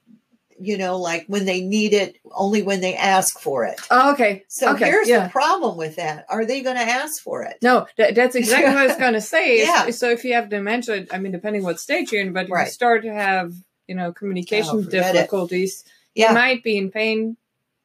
you 0.60 0.78
know, 0.80 0.98
like 0.98 1.26
when 1.28 1.46
they 1.46 1.62
need 1.62 1.94
it, 1.94 2.18
only 2.32 2.64
when 2.64 2.82
they 2.82 2.96
ask 2.96 3.40
for 3.40 3.64
it. 3.66 3.80
Oh, 3.92 4.14
okay. 4.14 4.46
So 4.48 4.74
okay. 4.74 4.86
here's 4.86 5.08
yeah. 5.08 5.28
the 5.28 5.30
problem 5.30 5.78
with 5.78 5.98
that. 5.98 6.26
Are 6.28 6.44
they 6.44 6.62
going 6.64 6.76
to 6.78 6.82
ask 6.82 7.22
for 7.22 7.44
it? 7.44 7.58
No, 7.62 7.86
that, 7.98 8.16
that's 8.16 8.36
exactly 8.36 8.74
what 8.74 8.80
I 8.80 8.88
was 8.88 8.96
going 8.98 9.14
to 9.14 9.22
say. 9.22 9.60
Yeah. 9.66 9.92
So 9.92 10.10
if 10.10 10.26
you 10.26 10.34
have 10.34 10.50
dementia, 10.50 11.06
I 11.12 11.20
mean, 11.20 11.32
depending 11.32 11.62
what 11.62 11.80
stage 11.80 12.12
you're 12.12 12.22
in, 12.22 12.34
but 12.34 12.46
if 12.46 12.52
Right. 12.52 12.66
you 12.66 12.72
start 12.72 13.04
to 13.04 13.14
have, 13.14 13.54
you 13.88 13.94
know, 13.94 14.12
communication 14.12 14.78
Oh, 14.80 14.82
difficulties, 14.82 15.84
Yeah. 16.16 16.30
you 16.30 16.34
might 16.34 16.64
be 16.64 16.78
in 16.78 16.90
pain, 16.90 17.38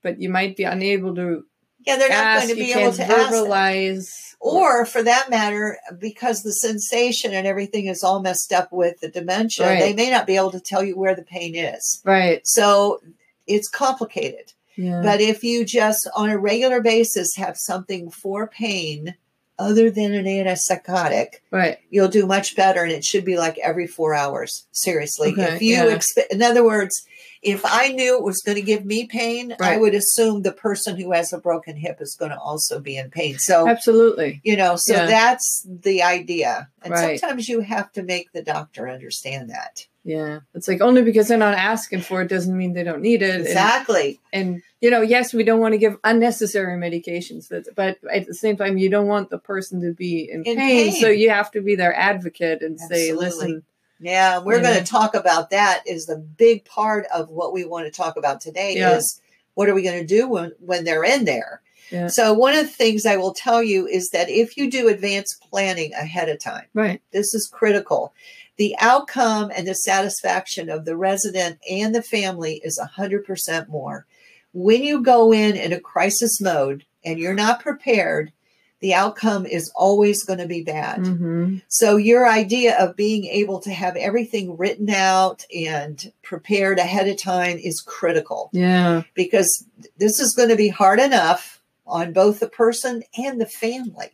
but 0.03 0.19
you 0.23 0.31
might 0.31 0.57
be 0.57 0.65
unable 0.65 1.15
to 1.17 1.45
Yeah, 1.87 1.97
they're 1.99 2.09
not 2.09 2.25
ask. 2.25 2.47
going 2.47 2.57
to 2.57 2.65
you 2.65 2.75
be 2.75 2.81
able 2.81 2.93
to 2.95 3.05
ask. 3.05 4.30
Or 4.41 4.87
for 4.87 5.03
that 5.03 5.29
matter, 5.29 5.77
because 5.99 6.43
the 6.43 6.53
sensation 6.53 7.35
and 7.35 7.47
everything 7.47 7.87
is 7.87 8.03
all 8.03 8.21
messed 8.23 8.53
up 8.53 8.73
with 8.73 8.99
the 9.01 9.09
dementia, 9.09 9.67
Right. 9.67 9.81
they 9.81 9.93
may 9.93 10.11
not 10.11 10.27
be 10.27 10.37
able 10.37 10.51
to 10.53 10.61
tell 10.61 10.83
you 10.83 10.97
where 10.97 11.15
the 11.15 11.23
pain 11.23 11.55
is. 11.55 12.01
right. 12.05 12.41
So 12.45 13.01
it's 13.47 13.69
complicated. 13.69 14.53
Yeah. 14.77 15.03
But 15.03 15.21
if 15.21 15.45
you 15.45 15.65
just 15.65 16.09
on 16.17 16.31
a 16.31 16.39
regular 16.39 16.81
basis 16.81 17.37
have 17.37 17.57
something 17.59 18.11
for 18.11 18.47
pain 18.47 19.15
other 19.59 19.91
than 19.91 20.15
an 20.15 20.25
antipsychotic, 20.25 21.35
right. 21.51 21.79
you'll 21.91 22.09
do 22.09 22.25
much 22.27 22.57
better. 22.57 22.83
And 22.83 22.93
it 22.93 23.05
should 23.05 23.25
be 23.27 23.37
like 23.37 23.59
every 23.59 23.87
four 23.87 24.15
hours. 24.15 24.67
Seriously. 24.73 25.33
Okay, 25.33 25.57
if 25.57 25.63
you 25.63 25.75
yeah. 25.75 25.95
expect, 25.95 26.33
in 26.33 26.41
other 26.43 26.65
words, 26.65 27.03
if 27.43 27.63
I 27.65 27.89
knew 27.89 28.17
it 28.17 28.23
was 28.23 28.43
going 28.43 28.57
to 28.57 28.63
give 28.63 28.85
me 28.85 29.07
pain, 29.07 29.57
I 29.61 29.77
would 29.79 29.95
assume 29.95 30.43
the 30.43 30.53
person 30.53 30.97
who 30.99 31.13
has 31.13 31.33
a 31.33 31.39
broken 31.39 31.77
hip 31.77 31.99
is 32.01 32.15
going 32.19 32.33
to 32.33 32.39
also 32.39 32.81
be 32.81 32.97
in 32.97 33.11
pain. 33.11 33.39
So, 33.39 33.67
Absolutely. 33.67 34.41
you 34.45 34.57
know, 34.57 34.77
so 34.77 34.95
Yeah. 34.95 35.07
that's 35.07 35.67
the 35.67 36.03
idea. 36.03 36.69
And 36.83 36.93
Right. 36.93 37.19
sometimes 37.19 37.49
you 37.49 37.61
have 37.61 37.91
to 37.93 38.03
make 38.03 38.33
the 38.33 38.43
doctor 38.43 38.89
understand 38.89 39.51
that. 39.51 39.87
Yeah. 40.05 40.41
It's 40.55 40.67
like 40.69 40.81
only 40.81 41.03
because 41.03 41.29
they're 41.29 41.37
not 41.39 41.55
asking 41.55 42.01
for 42.03 42.23
it 42.23 42.29
doesn't 42.29 42.57
mean 42.57 42.73
they 42.73 42.85
don't 42.85 43.03
need 43.03 43.23
it. 43.23 43.41
Exactly. 43.41 44.19
and 44.33 44.63
you 44.81 44.89
know 44.91 45.03
yes 45.03 45.35
we 45.35 45.45
don't 45.45 45.61
want 45.61 45.73
to 45.75 45.79
give 45.79 45.99
unnecessary 46.05 46.75
medications 46.79 47.49
but, 47.51 47.67
but 47.75 47.99
at 48.11 48.27
the 48.27 48.33
same 48.35 48.57
time 48.57 48.79
you 48.79 48.89
don't 48.89 49.07
want 49.09 49.29
the 49.29 49.37
person 49.39 49.83
to 49.83 49.93
be 49.93 50.27
in, 50.33 50.43
In 50.47 50.57
pain, 50.57 50.91
pain. 50.93 51.01
so 51.03 51.09
you 51.09 51.29
have 51.29 51.51
to 51.51 51.61
be 51.61 51.75
their 51.75 51.95
advocate 51.95 52.63
and 52.63 52.81
say 52.81 53.13
listen 53.13 53.63
Yeah, 54.01 54.39
we're 54.39 54.63
going 54.63 54.79
to 54.83 54.91
talk 54.91 55.15
about 55.15 55.51
that 55.51 55.83
is 55.87 56.07
the 56.07 56.17
big 56.17 56.65
part 56.65 57.07
of 57.15 57.29
what 57.31 57.53
we 57.53 57.65
want 57.65 57.87
to 57.87 57.91
talk 57.93 58.17
about 58.17 58.41
today 58.41 58.75
Yeah. 58.77 58.97
is 58.97 59.21
what 59.55 59.69
are 59.69 59.75
we 59.75 59.83
going 59.83 60.01
to 60.01 60.07
do 60.07 60.27
when, 60.29 60.53
when 60.61 60.85
they're 60.85 61.05
in 61.05 61.25
there? 61.27 61.61
Yeah. 61.91 62.07
So 62.07 62.33
one 62.33 62.55
of 62.55 62.67
the 62.67 62.73
things 62.73 63.05
I 63.05 63.17
will 63.17 63.35
tell 63.35 63.63
you 63.63 63.87
is 63.87 64.11
that 64.11 64.29
if 64.31 64.57
you 64.57 64.71
do 64.71 64.89
advanced 64.89 65.45
planning 65.51 65.93
ahead 65.93 66.29
of 66.29 66.39
time, 66.39 66.67
right 66.73 67.03
this 67.13 67.35
is 67.35 67.51
critical. 67.53 68.13
The 68.57 68.77
outcome 68.79 69.51
and 69.55 69.67
the 69.67 69.75
satisfaction 69.75 70.69
of 70.71 70.85
the 70.85 70.97
resident 70.97 71.59
and 71.69 71.95
the 71.95 72.03
family 72.03 72.61
is 72.63 72.79
100% 72.99 73.69
more. 73.69 74.07
When 74.53 74.83
you 74.83 75.03
go 75.03 75.33
in 75.33 75.57
in 75.57 75.73
a 75.73 75.81
crisis 75.81 76.41
mode 76.41 76.85
and 77.05 77.19
you're 77.19 77.35
not 77.35 77.61
prepared, 77.61 78.33
the 78.81 78.95
outcome 78.95 79.45
is 79.47 79.71
always 79.75 80.25
going 80.25 80.39
to 80.39 80.47
be 80.47 80.63
bad. 80.63 81.07
hmm 81.07 81.59
So 81.69 81.97
your 81.97 82.27
idea 82.29 82.79
of 82.79 82.97
being 82.97 83.27
able 83.27 83.61
to 83.61 83.71
have 83.71 83.95
everything 83.97 84.57
written 84.57 84.89
out 84.91 85.45
and 85.55 86.13
prepared 86.23 86.79
ahead 86.79 87.07
of 87.09 87.17
time 87.19 87.59
is 87.59 87.81
critical 87.81 88.49
Yeah. 88.53 89.03
because 89.15 89.65
this 89.99 90.19
is 90.19 90.35
going 90.35 90.49
to 90.49 90.57
be 90.57 90.69
hard 90.69 90.99
enough 90.99 91.61
on 91.87 92.13
both 92.13 92.41
the 92.41 92.49
person 92.49 93.03
and 93.19 93.41
the 93.41 93.47
family. 93.47 94.13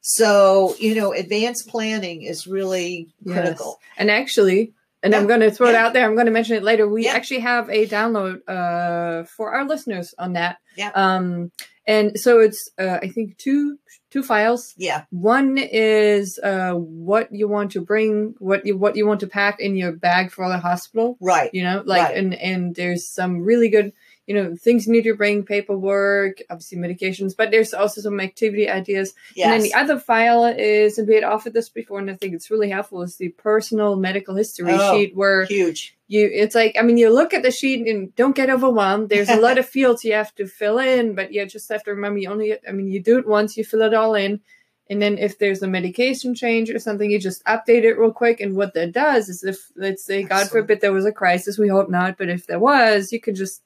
So, 0.00 0.74
you 0.78 0.94
know, 0.94 1.12
advanced 1.12 1.68
planning 1.68 2.22
is 2.22 2.46
really 2.46 3.08
Yes. 3.24 3.34
critical. 3.34 3.80
And 3.96 4.10
actually, 4.10 4.72
and 5.02 5.14
I'm 5.14 5.26
going 5.26 5.40
to 5.40 5.50
throw 5.50 5.68
it 5.68 5.74
out 5.74 5.92
there. 5.92 6.04
I'm 6.06 6.14
going 6.14 6.26
to 6.26 6.32
mention 6.32 6.56
it 6.56 6.62
later. 6.62 6.88
We 6.88 7.04
Yeah. 7.04 7.12
actually 7.12 7.40
have 7.40 7.68
a 7.68 7.86
download 7.86 8.40
uh, 8.48 9.24
for 9.24 9.52
our 9.52 9.64
listeners 9.66 10.14
on 10.18 10.32
that. 10.34 10.58
Yeah. 10.76 10.90
Um, 10.94 11.52
and 11.86 12.18
so 12.18 12.40
it's 12.40 12.70
uh, 12.78 12.98
I 13.02 13.08
think 13.08 13.38
two 13.38 13.78
two 14.10 14.22
files. 14.22 14.74
Yeah. 14.76 15.04
One 15.10 15.58
is 15.58 16.38
uh, 16.42 16.72
what 16.74 17.34
you 17.34 17.48
want 17.48 17.72
to 17.72 17.80
bring, 17.80 18.34
what 18.38 18.64
you 18.66 18.76
what 18.76 18.94
you 18.96 19.06
want 19.06 19.20
to 19.20 19.26
pack 19.26 19.58
in 19.58 19.74
your 19.74 19.92
bag 19.92 20.30
for 20.30 20.48
the 20.48 20.58
hospital. 20.58 21.16
Right. 21.20 21.50
You 21.52 21.64
know, 21.64 21.82
like 21.84 22.02
Right. 22.08 22.16
and 22.16 22.34
and 22.34 22.74
there's 22.74 23.08
some 23.08 23.42
really 23.42 23.68
good 23.68 23.92
you 24.26 24.34
know 24.34 24.54
things 24.54 24.86
you 24.86 24.92
need 24.92 25.02
to 25.02 25.14
bring, 25.14 25.44
paperwork, 25.44 26.42
obviously 26.48 26.78
medications, 26.78 27.36
but 27.36 27.50
there's 27.50 27.74
also 27.74 28.00
some 28.00 28.20
activity 28.20 28.68
ideas. 28.68 29.14
Yes. 29.34 29.46
And 29.46 29.52
then 29.52 29.62
the 29.62 29.74
other 29.74 29.98
file 29.98 30.44
is, 30.44 30.98
and 30.98 31.08
we 31.08 31.14
had 31.14 31.24
offered 31.24 31.54
this 31.54 31.68
before, 31.68 31.98
and 31.98 32.10
I 32.10 32.14
think 32.14 32.34
it's 32.34 32.50
really 32.50 32.70
helpful, 32.70 33.02
is 33.02 33.16
the 33.16 33.30
personal 33.30 33.96
medical 33.96 34.36
history 34.36 34.72
Oh, 34.72 34.94
sheet 34.94 35.16
where 35.16 35.44
Huge. 35.44 35.96
you, 36.06 36.30
it's 36.32 36.54
like, 36.54 36.76
I 36.78 36.82
mean, 36.82 36.98
you 36.98 37.12
look 37.12 37.34
at 37.34 37.42
the 37.42 37.50
sheet 37.50 37.86
and 37.88 38.14
don't 38.14 38.36
get 38.36 38.48
overwhelmed. 38.50 39.08
There's 39.08 39.28
a 39.28 39.40
lot 39.40 39.58
of 39.58 39.68
fields 39.76 40.04
you 40.04 40.12
have 40.12 40.34
to 40.36 40.46
fill 40.46 40.78
in, 40.78 41.14
but 41.14 41.32
you 41.32 41.44
just 41.46 41.68
have 41.70 41.82
to 41.84 41.90
remember 41.90 42.20
you 42.20 42.30
only, 42.30 42.56
I 42.66 42.70
mean, 42.72 42.88
you 42.88 43.02
do 43.02 43.18
it 43.18 43.26
once, 43.26 43.56
you 43.56 43.64
fill 43.64 43.82
it 43.82 43.94
all 43.94 44.14
in. 44.14 44.40
And 44.88 45.00
then 45.00 45.16
if 45.16 45.38
there's 45.38 45.62
a 45.62 45.68
medication 45.68 46.34
change 46.34 46.68
or 46.70 46.78
something, 46.78 47.10
you 47.10 47.18
just 47.18 47.42
update 47.44 47.84
it 47.84 47.98
real 47.98 48.12
quick. 48.12 48.40
And 48.40 48.56
what 48.56 48.74
that 48.74 48.92
does 48.92 49.28
is 49.28 49.42
if, 49.42 49.70
let's 49.74 50.04
say, 50.04 50.22
God 50.22 50.42
Excellent. 50.42 50.50
forbid 50.50 50.80
there 50.80 50.92
was 50.92 51.06
a 51.06 51.12
crisis, 51.12 51.58
we 51.58 51.68
hope 51.68 51.88
not, 51.88 52.18
but 52.18 52.28
if 52.28 52.46
there 52.46 52.58
was, 52.58 53.10
you 53.10 53.20
could 53.20 53.34
just 53.34 53.62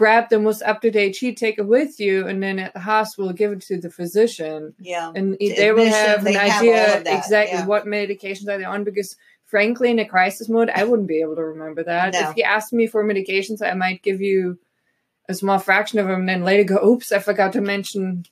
grab 0.00 0.24
the 0.30 0.38
most 0.38 0.62
up 0.62 0.80
to 0.80 0.90
date 0.90 1.14
sheet, 1.14 1.36
take 1.36 1.58
it 1.58 1.66
with 1.76 2.00
you, 2.00 2.26
and 2.26 2.42
then 2.42 2.58
at 2.58 2.72
the 2.72 2.80
hospital, 2.80 3.32
give 3.32 3.52
it 3.52 3.60
to 3.70 3.76
the 3.78 3.90
physician 3.90 4.74
Yeah. 4.92 5.12
and 5.14 5.36
they 5.38 5.72
will 5.72 5.86
have 5.86 6.26
an 6.26 6.36
idea 6.36 7.00
exactly 7.18 7.58
yeah. 7.58 7.66
what 7.66 7.84
medications 7.84 8.48
are 8.48 8.58
they 8.58 8.64
on 8.64 8.82
because 8.84 9.16
frankly 9.44 9.90
in 9.90 9.98
a 9.98 10.08
crisis 10.14 10.48
mode 10.48 10.70
i 10.70 10.82
wouldn't 10.84 11.08
be 11.14 11.20
able 11.20 11.36
to 11.36 11.44
remember 11.54 11.82
that 11.84 12.12
No. 12.14 12.30
if 12.30 12.36
you 12.36 12.44
asked 12.44 12.72
me 12.72 12.86
for 12.86 13.04
medications 13.04 13.60
i 13.60 13.74
might 13.74 14.00
give 14.02 14.20
you 14.20 14.58
a 15.28 15.34
small 15.34 15.58
fraction 15.58 15.98
of 15.98 16.06
them 16.06 16.20
and 16.20 16.28
then 16.28 16.44
later 16.50 16.64
go 16.72 16.78
oops 16.88 17.10
i 17.12 17.18
forgot 17.18 17.52
to 17.54 17.60
mention 17.60 18.24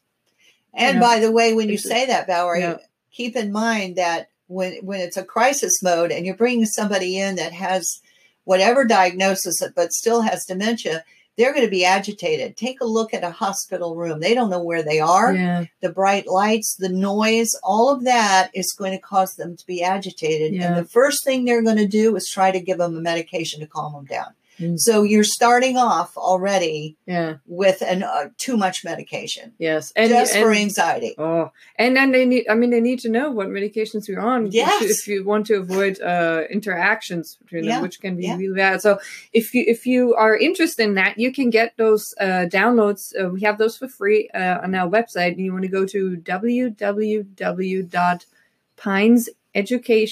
And 0.75 0.97
Yeah. 0.97 1.07
by 1.09 1.17
the 1.25 1.33
way, 1.39 1.49
when 1.55 1.69
you 1.75 1.79
say 1.79 2.07
that, 2.07 2.27
Valerie, 2.27 2.61
Yeah. 2.61 2.77
keep 3.11 3.35
in 3.43 3.51
mind 3.51 3.97
that 3.97 4.29
when 4.47 4.71
when 4.89 5.01
it's 5.07 5.17
a 5.17 5.25
crisis 5.37 5.75
mode 5.83 6.11
and 6.15 6.25
you're 6.25 6.43
bringing 6.45 6.67
somebody 6.67 7.11
in 7.25 7.37
that 7.37 7.53
has 7.53 8.01
whatever 8.45 8.85
diagnosis 8.85 9.57
but 9.79 9.93
still 9.93 10.23
has 10.29 10.45
dementia, 10.47 11.05
they're 11.39 11.53
going 11.53 11.65
to 11.65 11.71
be 11.71 11.85
agitated. 11.85 12.57
Take 12.57 12.81
a 12.81 12.85
look 12.85 13.15
at 13.15 13.23
a 13.23 13.31
hospital 13.31 13.95
room. 13.95 14.19
They 14.19 14.35
don't 14.35 14.51
know 14.51 14.63
where 14.63 14.83
they 14.83 14.99
are. 14.99 15.33
yeah 15.33 15.65
The 15.81 15.93
bright 15.93 16.27
lights, 16.27 16.77
the 16.79 16.89
noise, 16.89 17.49
all 17.63 17.89
of 17.95 18.05
that 18.05 18.51
is 18.55 18.75
going 18.77 18.93
to 18.93 18.99
cause 18.99 19.35
them 19.37 19.57
to 19.57 19.67
be 19.67 19.83
agitated. 19.83 20.53
Yeah. 20.53 20.67
And 20.67 20.77
the 20.77 20.89
first 20.89 21.25
thing 21.25 21.45
they're 21.45 21.63
going 21.63 21.77
to 21.77 21.87
do 21.87 22.15
is 22.17 22.29
try 22.29 22.51
to 22.51 22.61
give 22.61 22.79
them 22.79 22.97
a 22.97 23.01
medication 23.01 23.61
to 23.61 23.67
calm 23.67 23.93
them 23.93 24.05
down. 24.05 24.35
Mm. 24.61 24.79
So 24.79 25.03
you're 25.05 25.23
starting 25.25 25.77
off 25.77 26.17
already 26.17 26.97
yeah 27.07 27.37
with 27.47 27.81
an 27.83 28.03
uh, 28.03 28.31
too 28.39 28.57
much 28.57 28.85
medication 28.85 29.53
yes 29.59 29.93
and, 29.95 30.11
just 30.11 30.35
for 30.37 30.53
anxiety. 30.53 31.15
Oh, 31.17 31.51
and 31.77 31.97
then 31.97 32.11
they 32.13 32.25
need. 32.25 32.47
I 32.51 32.55
mean, 32.55 32.71
they 32.71 32.81
need 32.81 32.99
to 33.01 33.09
know 33.09 33.31
what 33.31 33.49
medications 33.49 34.09
you're 34.09 34.21
on. 34.21 34.47
if 34.49 34.55
you- 34.55 34.61
Yes. 34.61 34.83
If 34.99 35.09
you 35.09 35.25
want 35.25 35.47
to 35.47 35.55
avoid 35.55 36.01
uh, 36.01 36.43
interactions 36.51 37.37
between 37.37 37.65
Yeah, 37.65 37.75
them, 37.75 37.83
which 37.83 38.01
can 38.01 38.17
be 38.17 38.25
yeah. 38.25 38.37
really 38.37 38.57
bad. 38.57 38.83
So, 38.83 38.99
if 39.33 39.55
you 39.55 39.65
if 39.67 39.87
you 39.87 40.15
are 40.15 40.37
interested 40.37 40.83
in 40.83 40.95
that, 40.95 41.19
you 41.19 41.33
can 41.33 41.51
get 41.51 41.75
those 41.77 42.15
uh, 42.21 42.47
downloads. 42.51 43.13
Uh, 43.19 43.29
we 43.29 43.43
have 43.43 43.59
those 43.59 43.77
for 43.77 43.89
free 43.89 44.29
uh, 44.35 44.59
on 44.63 44.75
our 44.75 44.89
website. 44.91 45.33
And 45.33 45.41
you 45.41 45.53
want 45.53 45.63
to 45.65 45.69
go 45.69 45.87
to 45.87 46.17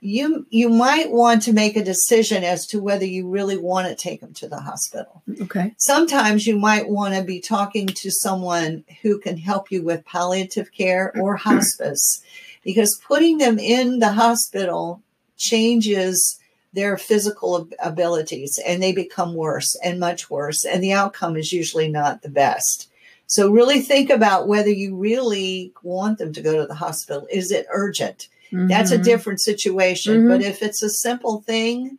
you 0.00 0.46
you 0.50 0.68
might 0.68 1.10
want 1.10 1.42
to 1.42 1.52
make 1.52 1.76
a 1.76 1.84
decision 1.84 2.42
as 2.42 2.66
to 2.68 2.80
whether 2.80 3.04
you 3.04 3.28
really 3.28 3.56
want 3.56 3.86
to 3.86 3.94
take 3.94 4.20
them 4.20 4.32
to 4.34 4.48
the 4.48 4.60
hospital. 4.60 5.22
Okay. 5.42 5.74
Sometimes 5.76 6.46
you 6.46 6.58
might 6.58 6.88
want 6.88 7.14
to 7.14 7.22
be 7.22 7.40
talking 7.40 7.86
to 7.86 8.10
someone 8.10 8.84
who 9.02 9.18
can 9.18 9.36
help 9.36 9.70
you 9.70 9.82
with 9.82 10.06
palliative 10.06 10.72
care 10.72 11.12
or 11.18 11.36
hospice 11.36 12.22
because 12.62 13.00
putting 13.06 13.38
them 13.38 13.58
in 13.58 13.98
the 13.98 14.12
hospital 14.12 15.02
changes 15.36 16.38
their 16.72 16.96
physical 16.96 17.62
ab- 17.62 17.74
abilities 17.82 18.58
and 18.64 18.82
they 18.82 18.92
become 18.92 19.34
worse 19.34 19.76
and 19.82 19.98
much 19.98 20.30
worse 20.30 20.64
and 20.64 20.82
the 20.82 20.92
outcome 20.92 21.36
is 21.36 21.52
usually 21.52 21.88
not 21.88 22.22
the 22.22 22.28
best. 22.28 22.88
So 23.26 23.50
really 23.50 23.80
think 23.80 24.10
about 24.10 24.48
whether 24.48 24.70
you 24.70 24.96
really 24.96 25.72
want 25.82 26.18
them 26.18 26.32
to 26.32 26.42
go 26.42 26.60
to 26.60 26.66
the 26.66 26.74
hospital. 26.74 27.28
Is 27.30 27.52
it 27.52 27.66
urgent? 27.70 28.28
That's 28.52 28.90
a 28.90 28.98
Mhm. 28.98 29.04
different 29.04 29.40
situation. 29.40 30.22
Mhm. 30.24 30.28
But 30.28 30.42
if 30.42 30.62
it's 30.62 30.82
a 30.82 30.90
simple 30.90 31.42
thing, 31.46 31.98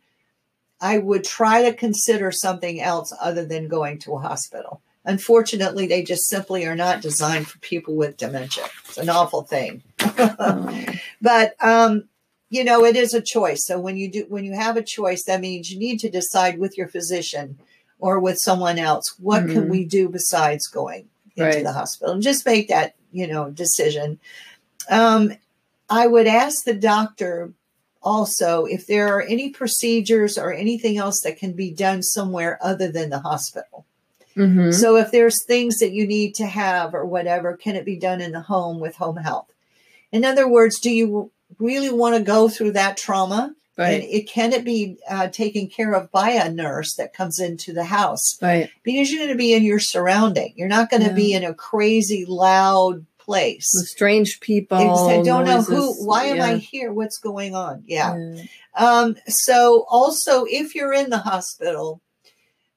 I 0.80 0.98
would 0.98 1.24
try 1.24 1.62
to 1.62 1.72
consider 1.74 2.32
something 2.32 2.80
else 2.80 3.12
other 3.20 3.44
than 3.44 3.68
going 3.68 3.98
to 4.00 4.14
a 4.14 4.18
hospital. 4.18 4.80
Unfortunately, 5.04 5.86
they 5.86 6.02
just 6.02 6.28
simply 6.28 6.64
are 6.66 6.76
not 6.76 7.00
designed 7.02 7.48
for 7.48 7.58
people 7.58 7.94
with 7.94 8.16
dementia. 8.16 8.64
It's 8.88 8.98
an 8.98 9.08
awful 9.08 9.42
thing. 9.42 9.82
Oh. 10.00 10.84
but 11.22 11.54
um, 11.60 12.04
you 12.50 12.64
know, 12.64 12.84
it 12.84 12.96
is 12.96 13.14
a 13.14 13.20
choice. 13.22 13.64
So 13.64 13.80
when 13.80 13.96
you 13.96 14.10
do 14.10 14.26
when 14.28 14.44
you 14.44 14.52
have 14.54 14.76
a 14.76 14.82
choice, 14.82 15.24
that 15.24 15.40
means 15.40 15.70
you 15.70 15.78
need 15.78 15.98
to 16.00 16.10
decide 16.10 16.58
with 16.58 16.76
your 16.76 16.86
physician 16.88 17.58
or 17.98 18.18
with 18.18 18.38
someone 18.38 18.78
else, 18.78 19.14
what 19.18 19.40
can 19.48 19.66
Mhm. 19.66 19.68
we 19.68 19.84
do 19.84 20.08
besides 20.08 20.66
going 20.66 21.08
into 21.36 21.48
Right. 21.56 21.64
the 21.64 21.72
hospital? 21.72 22.12
And 22.14 22.22
just 22.22 22.44
make 22.44 22.68
that, 22.68 22.94
you 23.12 23.26
know, 23.26 23.48
decision. 23.50 24.18
Um, 24.90 25.36
I 25.92 26.06
would 26.06 26.26
ask 26.26 26.64
the 26.64 26.74
doctor 26.74 27.52
also 28.02 28.64
if 28.64 28.86
there 28.86 29.08
are 29.14 29.22
any 29.22 29.50
procedures 29.50 30.36
or 30.38 30.52
anything 30.52 30.96
else 30.96 31.20
that 31.20 31.36
can 31.38 31.52
be 31.52 31.70
done 31.70 32.02
somewhere 32.02 32.58
other 32.62 32.90
than 32.90 33.10
the 33.10 33.20
hospital. 33.20 33.84
Mhm. 34.36 34.72
So 34.72 34.96
if 34.96 35.10
there's 35.10 35.44
things 35.44 35.78
that 35.78 35.92
you 35.92 36.06
need 36.06 36.34
to 36.36 36.46
have 36.46 36.94
or 36.94 37.04
whatever, 37.04 37.56
can 37.56 37.76
it 37.76 37.84
be 37.84 37.96
done 37.96 38.20
in 38.22 38.32
the 38.32 38.40
home 38.40 38.80
with 38.80 38.96
home 38.96 39.18
health? 39.18 39.48
In 40.10 40.24
other 40.24 40.48
words, 40.48 40.80
do 40.80 40.90
you 40.90 41.30
really 41.58 41.90
want 41.90 42.16
to 42.16 42.22
go 42.22 42.48
through 42.48 42.72
that 42.72 42.96
trauma? 42.96 43.54
And 43.78 44.02
it 44.04 44.28
can 44.28 44.52
it 44.52 44.64
be 44.64 44.96
uh, 45.08 45.28
taken 45.28 45.66
care 45.66 45.92
of 45.94 46.10
by 46.12 46.30
a 46.30 46.50
nurse 46.52 46.94
that 46.96 47.14
comes 47.14 47.40
into 47.40 47.72
the 47.72 47.84
house 47.84 48.38
Right. 48.40 48.70
because 48.84 49.10
you're 49.10 49.18
going 49.20 49.30
to 49.36 49.36
be 49.36 49.54
in 49.54 49.64
your 49.64 49.80
surrounding. 49.80 50.52
You're 50.56 50.68
not 50.68 50.88
going 50.90 51.02
to 51.02 51.08
Yeah. 51.08 51.14
be 51.14 51.32
in 51.32 51.42
a 51.44 51.52
crazy 51.54 52.24
loud 52.26 53.04
place. 53.24 53.70
With 53.74 53.86
strange 53.86 54.40
people. 54.40 54.76
I 54.76 55.22
don't 55.22 55.44
know 55.44 55.62
who. 55.62 55.74
noises, 55.74 56.06
Why 56.06 56.24
am 56.26 56.40
I 56.40 56.56
here? 56.56 56.92
What's 56.92 57.18
going 57.18 57.54
on? 57.54 57.84
Yeah. 57.86 58.16
Yeah. 58.16 58.42
Um, 58.74 59.16
so 59.26 59.86
also, 59.88 60.44
if 60.44 60.74
you're 60.74 60.92
in 60.92 61.10
the 61.10 61.18
hospital, 61.18 62.00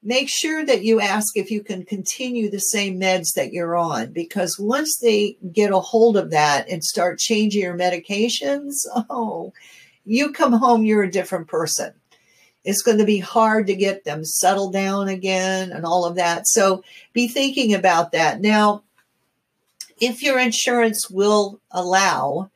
make 0.02 0.28
sure 0.28 0.64
that 0.64 0.82
you 0.84 1.00
ask 1.00 1.36
if 1.36 1.50
you 1.50 1.62
can 1.62 1.84
continue 1.84 2.50
the 2.50 2.58
same 2.58 3.00
meds 3.00 3.34
that 3.34 3.52
you're 3.52 3.76
on, 3.76 4.12
because 4.12 4.58
once 4.58 4.98
they 5.02 5.36
get 5.52 5.72
a 5.72 5.80
hold 5.80 6.16
of 6.16 6.30
that 6.30 6.68
and 6.68 6.84
start 6.84 7.18
changing 7.18 7.62
your 7.62 7.76
medications, 7.76 8.72
oh, 9.10 9.52
you 10.04 10.32
come 10.32 10.52
home, 10.52 10.84
you're 10.84 11.02
a 11.02 11.10
different 11.10 11.48
person. 11.48 11.92
It's 12.64 12.82
going 12.82 12.98
to 12.98 13.04
be 13.04 13.18
hard 13.18 13.68
to 13.68 13.76
get 13.76 14.04
them 14.04 14.24
settled 14.24 14.72
down 14.72 15.08
again 15.08 15.70
and 15.70 15.84
all 15.84 16.04
of 16.04 16.16
that. 16.16 16.48
So 16.48 16.82
be 17.12 17.28
thinking 17.28 17.74
about 17.74 18.10
that. 18.12 18.40
Now, 18.40 18.82
if 20.00 20.22
your 20.22 20.38
insurance 20.38 21.08
will 21.10 21.60
allow, 21.70 22.50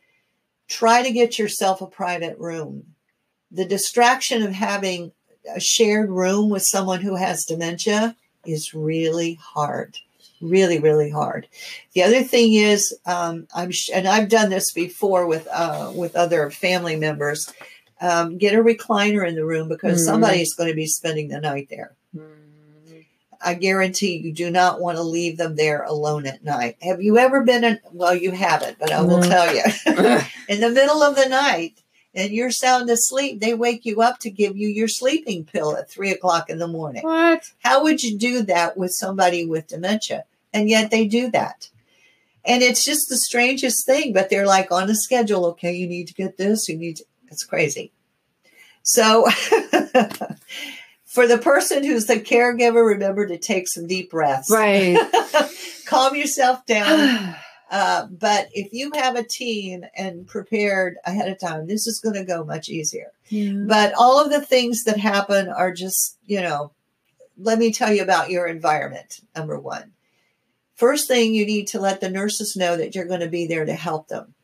try 0.69 1.03
to 1.03 1.11
get 1.13 1.39
yourself 1.39 1.81
a 1.81 1.87
private 1.87 2.39
room 2.39 2.95
the 3.53 3.65
distraction 3.65 4.43
of 4.45 4.53
having 4.53 5.11
a 5.53 5.59
shared 5.59 6.09
room 6.11 6.49
with 6.51 6.63
someone 6.63 7.01
who 7.01 7.17
has 7.17 7.45
dementia 7.45 8.15
is 8.47 8.73
really 8.73 9.35
hard 9.35 9.99
really 10.41 10.79
really 10.79 11.11
hard 11.11 11.49
the 11.93 12.03
other 12.05 12.23
thing 12.23 12.55
is 12.55 12.97
um, 13.07 13.49
i'm 13.55 13.73
sh- 13.73 13.91
and 13.93 14.07
i've 14.07 14.29
done 14.29 14.51
this 14.51 14.73
before 14.73 15.27
with 15.27 15.49
uh, 15.53 15.91
with 15.95 16.15
other 16.15 16.49
family 16.51 16.95
members 16.95 17.53
um, 18.01 18.39
get 18.39 18.55
a 18.55 18.63
recliner 18.63 19.27
in 19.29 19.35
the 19.35 19.45
room 19.45 19.69
because 19.69 20.01
Mhm. 20.01 20.05
somebody's 20.07 20.55
going 20.55 20.69
to 20.71 20.77
be 20.77 20.87
spending 20.87 21.29
the 21.29 21.41
night 21.41 21.67
there 21.71 21.97
Mm. 22.17 22.50
I 23.41 23.55
guarantee 23.55 24.17
you 24.17 24.33
do 24.33 24.51
not 24.51 24.81
want 24.81 24.97
to 24.97 25.03
leave 25.03 25.37
them 25.37 25.57
there 25.57 25.83
alone 25.83 26.27
at 26.27 26.45
night 26.45 26.77
have 26.83 27.03
you 27.03 27.19
ever 27.19 27.43
been 27.43 27.65
in 27.65 27.79
well 27.93 28.15
you 28.15 28.31
haven't 28.31 28.79
but 28.79 28.93
i 28.93 29.01
will 29.01 29.23
tell 29.23 29.55
you 29.55 29.63
in 30.49 30.61
the 30.61 30.71
middle 30.71 31.03
of 31.03 31.17
the 31.17 31.29
night 31.29 31.81
and 32.15 32.33
you're 32.33 32.51
sound 32.51 32.91
asleep, 32.91 33.41
they 33.41 33.55
wake 33.55 33.87
you 33.87 34.03
up 34.03 34.19
to 34.21 34.31
give 34.31 34.57
you 34.57 34.69
your 34.69 34.89
sleeping 34.89 35.45
pill 35.45 35.77
at 35.77 35.89
three 35.89 36.11
o'clock 36.11 36.51
in 36.51 36.59
the 36.59 36.67
morning. 36.67 37.03
what? 37.03 37.53
How 37.61 37.83
would 37.83 38.03
you 38.03 38.19
do 38.19 38.43
that 38.43 38.77
with 38.77 38.93
somebody 38.93 39.47
with 39.47 39.69
dementia? 39.69 40.25
And 40.53 40.69
yet 40.69 40.91
they 40.91 41.07
do 41.07 41.31
that. 41.31 41.69
And 42.45 42.63
it's 42.63 42.85
just 42.85 43.09
the 43.09 43.17
strangest 43.17 43.87
thing, 43.87 44.13
but 44.13 44.31
they're 44.31 44.47
like 44.47 44.73
on 44.73 44.91
a 44.91 44.95
schedule. 44.95 45.47
Okay, 45.47 45.73
you 45.73 45.87
need 45.87 46.09
to 46.09 46.15
get 46.15 46.37
this, 46.37 46.69
you 46.69 46.77
need 46.77 46.97
to, 46.97 47.05
it's 47.29 47.45
crazy. 47.45 47.93
So 48.83 49.29
for 51.11 51.27
the 51.27 51.39
person 51.39 51.83
who's 51.83 52.07
the 52.07 52.21
caregiver, 52.21 52.87
remember 52.87 53.27
to 53.27 53.37
take 53.37 53.67
some 53.67 53.89
deep 53.89 54.13
breaths. 54.13 54.49
Right. 54.49 54.97
Calm 55.87 56.15
yourself 56.15 56.65
down. 56.67 57.35
Uh, 57.73 58.09
but 58.11 58.49
if 58.53 58.73
you 58.73 58.91
have 58.97 59.15
a 59.15 59.23
team 59.23 59.85
and 59.97 60.27
prepared 60.27 60.97
ahead 61.07 61.31
of 61.31 61.39
time, 61.39 61.69
this 61.69 61.87
is 61.87 62.01
going 62.01 62.17
to 62.17 62.25
go 62.25 62.43
much 62.43 62.69
easier. 62.69 63.13
Yeah. 63.29 63.63
But 63.69 63.95
all 63.97 64.21
of 64.21 64.33
the 64.33 64.41
things 64.41 64.83
that 64.83 64.99
happen 64.99 65.49
are 65.49 65.73
just, 65.73 66.19
you 66.27 66.41
know, 66.41 66.73
let 67.39 67.61
me 67.61 67.73
tell 67.73 67.93
you 67.93 68.03
about 68.03 68.29
your 68.29 68.49
environment. 68.49 69.21
Number 69.37 69.57
one. 69.57 69.93
First 70.75 71.07
thing, 71.07 71.33
you 71.33 71.47
need 71.47 71.69
to 71.69 71.79
let 71.79 72.01
the 72.01 72.11
nurses 72.11 72.57
know 72.57 72.77
that 72.77 72.97
you're 72.97 73.05
going 73.05 73.21
to 73.21 73.29
be 73.29 73.47
there 73.47 73.65
to 73.65 73.75
help 73.75 74.09
them. 74.09 74.35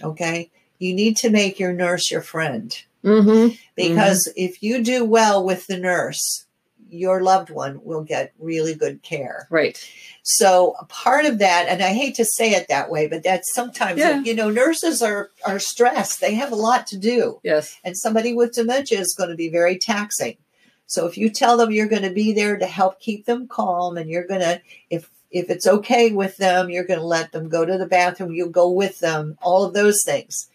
Okay. 0.00 0.52
You 0.78 0.94
need 0.94 1.16
to 1.18 1.30
make 1.30 1.58
your 1.58 1.72
nurse 1.72 2.10
your 2.10 2.22
friend 2.22 2.76
Mm-hmm. 3.04 3.54
because 3.76 4.28
if 4.36 4.60
you 4.60 4.82
do 4.82 5.04
well 5.04 5.44
with 5.44 5.68
the 5.68 5.78
nurse, 5.78 6.46
your 6.90 7.22
loved 7.22 7.48
one 7.48 7.80
will 7.84 8.02
get 8.02 8.32
really 8.40 8.74
good 8.74 9.02
care. 9.02 9.46
Right. 9.50 9.78
So 10.24 10.74
part 10.88 11.24
of 11.24 11.38
that, 11.38 11.66
and 11.68 11.80
I 11.80 11.92
hate 11.92 12.16
to 12.16 12.24
say 12.24 12.50
it 12.52 12.66
that 12.68 12.90
way, 12.90 13.06
but 13.06 13.22
that's 13.22 13.54
sometimes 13.54 14.00
Yeah. 14.00 14.20
you 14.22 14.34
know 14.34 14.50
nurses 14.50 15.00
are 15.00 15.30
are 15.46 15.60
stressed. 15.60 16.20
They 16.20 16.34
have 16.34 16.50
a 16.50 16.56
lot 16.56 16.86
to 16.88 16.96
do, 16.98 17.38
Yes. 17.44 17.76
and 17.84 17.96
somebody 17.96 18.34
with 18.34 18.52
dementia 18.54 18.98
is 18.98 19.14
going 19.16 19.30
to 19.30 19.36
be 19.36 19.48
very 19.48 19.78
taxing. 19.78 20.36
So 20.86 21.06
if 21.06 21.16
you 21.16 21.30
tell 21.30 21.56
them 21.56 21.70
you're 21.70 21.86
going 21.86 22.02
to 22.02 22.10
be 22.10 22.32
there 22.32 22.56
to 22.56 22.66
help 22.66 22.98
keep 23.00 23.26
them 23.26 23.46
calm, 23.46 23.96
and 23.96 24.10
you're 24.10 24.26
going 24.26 24.40
to 24.40 24.60
if 24.90 25.08
if 25.30 25.50
it's 25.50 25.66
okay 25.68 26.10
with 26.10 26.36
them, 26.38 26.68
you're 26.68 26.84
going 26.84 27.00
to 27.00 27.06
let 27.06 27.30
them 27.32 27.48
go 27.48 27.64
to 27.64 27.78
the 27.78 27.86
bathroom. 27.86 28.32
You'll 28.32 28.48
go 28.48 28.70
with 28.70 28.98
them. 28.98 29.38
All 29.40 29.64
of 29.64 29.72
those 29.74 30.02
things. 30.02 30.48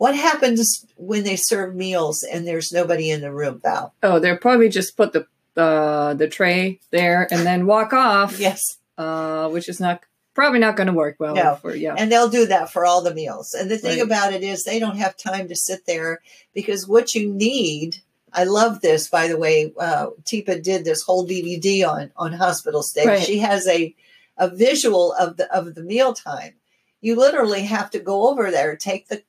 What 0.00 0.16
happens 0.16 0.86
when 0.96 1.24
they 1.24 1.36
serve 1.36 1.74
meals 1.74 2.22
and 2.22 2.46
there's 2.46 2.72
nobody 2.72 3.10
in 3.10 3.20
the 3.20 3.30
room, 3.30 3.60
Val? 3.62 3.92
Oh, 4.02 4.18
they'll 4.18 4.38
probably 4.38 4.70
just 4.70 4.96
put 4.96 5.12
the 5.12 5.26
uh, 5.60 6.14
the 6.14 6.26
tray 6.26 6.80
there 6.90 7.28
and 7.30 7.44
then 7.44 7.66
walk 7.66 7.92
off. 7.92 8.40
Yes. 8.40 8.78
Uh, 8.96 9.50
which 9.50 9.68
is 9.68 9.78
not 9.78 10.02
probably 10.32 10.58
not 10.58 10.74
going 10.76 10.86
to 10.86 10.94
work 10.94 11.16
well. 11.18 11.34
No. 11.34 11.56
For 11.56 11.74
yeah. 11.74 11.96
And 11.98 12.10
they'll 12.10 12.30
do 12.30 12.46
that 12.46 12.72
for 12.72 12.86
all 12.86 13.02
the 13.02 13.12
meals. 13.12 13.52
And 13.52 13.70
the 13.70 13.76
thing 13.76 13.98
Right. 13.98 14.06
about 14.06 14.32
it 14.32 14.42
is 14.42 14.64
they 14.64 14.78
don't 14.78 14.96
have 14.96 15.18
time 15.18 15.48
to 15.48 15.54
sit 15.54 15.84
there 15.84 16.20
because 16.54 16.88
what 16.88 17.14
you 17.14 17.30
need, 17.30 17.98
I 18.32 18.44
love 18.44 18.80
this, 18.80 19.06
by 19.06 19.28
the 19.28 19.36
way. 19.36 19.70
Uh, 19.78 20.06
Teepa 20.22 20.62
did 20.62 20.86
this 20.86 21.02
whole 21.02 21.28
DVD 21.28 21.86
on, 21.86 22.10
on 22.16 22.32
hospital 22.32 22.82
stay. 22.82 23.06
Right. 23.06 23.22
She 23.22 23.40
has 23.40 23.68
a, 23.68 23.94
a 24.38 24.48
visual 24.48 25.12
of 25.12 25.36
the, 25.36 25.54
of 25.54 25.74
the 25.74 25.82
mealtime. 25.82 26.54
You 27.02 27.16
literally 27.16 27.64
have 27.64 27.90
to 27.90 27.98
go 27.98 28.30
over 28.30 28.50
there, 28.50 28.76
take 28.76 29.08
the, 29.08 29.22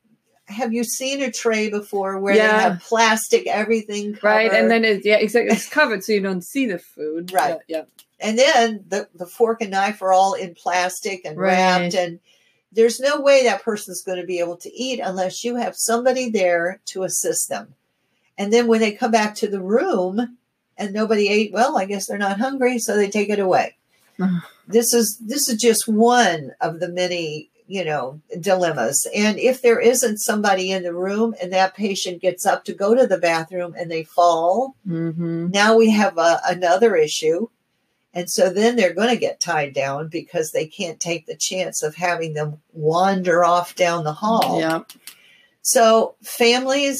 have 0.52 0.74
you 0.74 0.84
seen 0.84 1.22
a 1.22 1.32
tray 1.32 1.70
before 1.70 2.20
where 2.20 2.36
Yeah. 2.36 2.58
they 2.58 2.64
have 2.64 2.80
plastic, 2.82 3.48
everything 3.48 4.14
covered? 4.14 4.24
right, 4.28 4.54
and 4.54 4.70
then 4.70 4.84
it, 4.86 5.06
yeah, 5.06 5.18
exactly. 5.18 5.56
It's 5.56 5.70
covered 5.80 6.04
so 6.04 6.12
you 6.14 6.22
don't 6.22 6.44
see 6.44 6.66
the 6.68 6.80
food. 6.80 7.32
Right. 7.34 7.58
Yeah. 7.68 7.84
and 8.20 8.38
then 8.38 8.86
the, 8.88 9.08
the 9.16 9.26
fork 9.26 9.62
and 9.62 9.72
knife 9.72 10.02
are 10.02 10.14
all 10.14 10.34
in 10.34 10.54
plastic 10.54 11.26
and 11.26 11.38
Right. 11.38 11.48
wrapped 11.54 11.96
and 11.96 12.20
there's 12.74 13.00
no 13.02 13.20
way 13.20 13.44
that 13.44 13.64
person's 13.64 14.02
going 14.04 14.20
to 14.22 14.26
be 14.26 14.40
able 14.40 14.56
to 14.58 14.72
eat 14.74 15.00
unless 15.00 15.44
you 15.44 15.56
have 15.58 15.76
somebody 15.76 16.30
there 16.30 16.80
to 16.86 17.04
assist 17.04 17.50
them 17.50 17.74
and 18.38 18.54
then 18.54 18.68
when 18.68 18.80
they 18.80 18.92
come 18.94 19.12
back 19.12 19.36
to 19.36 19.48
the 19.48 19.60
room 19.62 20.38
and 20.78 20.94
nobody 20.94 21.28
ate 21.28 21.52
well 21.52 21.78
i 21.78 21.86
guess 21.86 22.08
they're 22.08 22.18
not 22.18 22.40
hungry 22.40 22.78
so 22.80 22.96
they 22.96 23.10
take 23.10 23.30
it 23.30 23.40
away 23.40 23.76
this 24.68 24.94
is 24.94 25.18
this 25.20 25.50
is 25.50 25.60
just 25.62 25.88
one 25.88 26.52
of 26.62 26.80
the 26.80 26.88
many 26.90 27.50
you 27.72 27.86
know 27.86 28.20
dilemmas 28.40 29.08
and 29.16 29.40
if 29.40 29.62
there 29.62 29.80
isn't 29.80 30.18
somebody 30.18 30.72
in 30.72 30.84
the 30.84 30.94
room 30.94 31.34
and 31.42 31.54
that 31.54 31.74
patient 31.76 32.22
gets 32.22 32.46
up 32.46 32.66
to 32.66 32.74
go 32.74 32.94
to 32.94 33.08
the 33.08 33.18
bathroom 33.18 33.74
and 33.78 33.90
they 33.90 34.04
fall 34.04 34.76
Mm-hmm. 34.88 35.52
now 35.52 35.78
we 35.78 35.90
have 35.92 36.18
a, 36.18 36.40
another 36.48 36.96
issue. 36.96 37.48
And 38.14 38.30
so 38.30 38.52
then 38.52 38.76
they're 38.76 38.94
going 38.94 39.08
to 39.10 39.16
get 39.28 39.40
tied 39.40 39.74
down 39.74 40.10
because 40.10 40.52
they 40.52 40.66
can't 40.68 41.00
take 41.00 41.26
the 41.28 41.38
chance 41.38 41.82
of 41.82 41.96
having 41.96 42.34
them 42.34 42.60
wander 42.74 43.46
off 43.46 43.74
down 43.76 44.04
the 44.04 44.12
hall. 44.12 44.60
Yeah. 44.60 44.82
So 45.62 46.16
families 46.22 47.00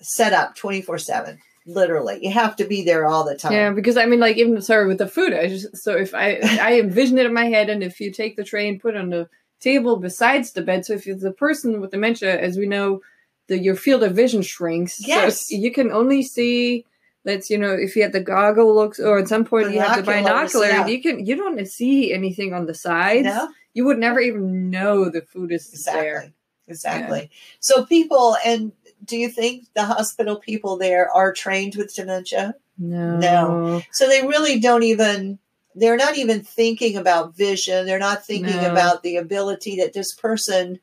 set 0.00 0.32
up 0.32 0.54
24 0.54 0.98
7, 0.98 1.38
literally. 1.66 2.20
You 2.22 2.30
have 2.32 2.56
to 2.56 2.64
be 2.64 2.82
there 2.82 3.06
all 3.06 3.24
the 3.24 3.36
time. 3.36 3.52
Yeah, 3.52 3.72
because 3.72 3.98
I 3.98 4.06
mean, 4.06 4.20
like 4.20 4.38
even 4.38 4.62
sorry 4.62 4.86
with 4.88 4.98
the 4.98 5.08
food, 5.08 5.34
I 5.34 5.48
just 5.48 5.76
so 5.76 5.94
if 5.94 6.14
I 6.14 6.38
I 6.60 6.80
envision 6.80 7.18
it 7.18 7.26
in 7.26 7.34
my 7.34 7.46
head, 7.46 7.68
and 7.68 7.82
if 7.82 8.00
you 8.00 8.10
take 8.10 8.36
the 8.36 8.44
tray 8.44 8.66
and 8.66 8.80
put 8.80 8.96
on 8.96 9.10
the 9.10 9.28
table 9.60 9.96
besides 9.96 10.52
the 10.52 10.62
bed, 10.62 10.84
so 10.84 10.94
if 10.94 11.06
you're 11.06 11.16
the 11.16 11.32
person 11.32 11.80
with 11.80 11.90
dementia, 11.90 12.38
as 12.38 12.56
we 12.56 12.66
know, 12.66 13.00
the 13.48 13.58
your 13.58 13.76
field 13.76 14.02
of 14.02 14.14
vision 14.14 14.42
shrinks. 14.42 14.98
So 14.98 15.04
Yes. 15.06 15.50
you 15.50 15.72
can 15.72 15.90
only 15.92 16.22
see. 16.22 16.84
Let's 17.24 17.50
you 17.50 17.58
know 17.58 17.72
if 17.72 17.96
you 17.96 18.02
have 18.02 18.12
the 18.12 18.20
goggle 18.20 18.72
looks, 18.74 19.00
or 19.00 19.18
at 19.18 19.28
some 19.28 19.44
point 19.44 19.72
you 19.72 19.80
have 19.80 19.96
the 19.96 20.02
binocular, 20.02 20.66
yeah. 20.66 20.86
you 20.86 21.02
can 21.02 21.24
you 21.26 21.36
don't 21.36 21.66
see 21.66 22.12
anything 22.12 22.54
on 22.54 22.66
the 22.66 22.74
sides. 22.74 23.26
No? 23.26 23.48
You 23.74 23.84
would 23.84 23.98
never 23.98 24.20
even 24.20 24.70
know 24.70 25.10
the 25.10 25.22
food 25.22 25.52
is 25.52 25.68
there. 25.84 26.16
Exactly. 26.18 26.32
Exactly. 26.68 27.30
So 27.60 27.84
people, 27.84 28.36
and 28.44 28.72
do 29.04 29.16
you 29.16 29.28
think 29.28 29.66
the 29.74 29.84
hospital 29.84 30.36
people 30.36 30.76
there 30.76 31.10
are 31.10 31.32
trained 31.32 31.76
with 31.76 31.94
dementia? 31.94 32.54
No. 32.78 33.18
No. 33.18 33.82
So 33.92 34.08
they 34.08 34.22
really 34.22 34.58
don't 34.60 34.82
even 34.82 35.38
they're 35.76 35.96
not 35.96 36.16
even 36.16 36.42
thinking 36.42 36.96
about 36.96 37.36
vision. 37.36 37.86
They're 37.86 37.98
not 37.98 38.24
thinking 38.26 38.56
No. 38.62 38.72
about 38.72 39.02
the 39.02 39.16
ability 39.16 39.76
that 39.76 39.92
this 39.92 40.14
person 40.14 40.80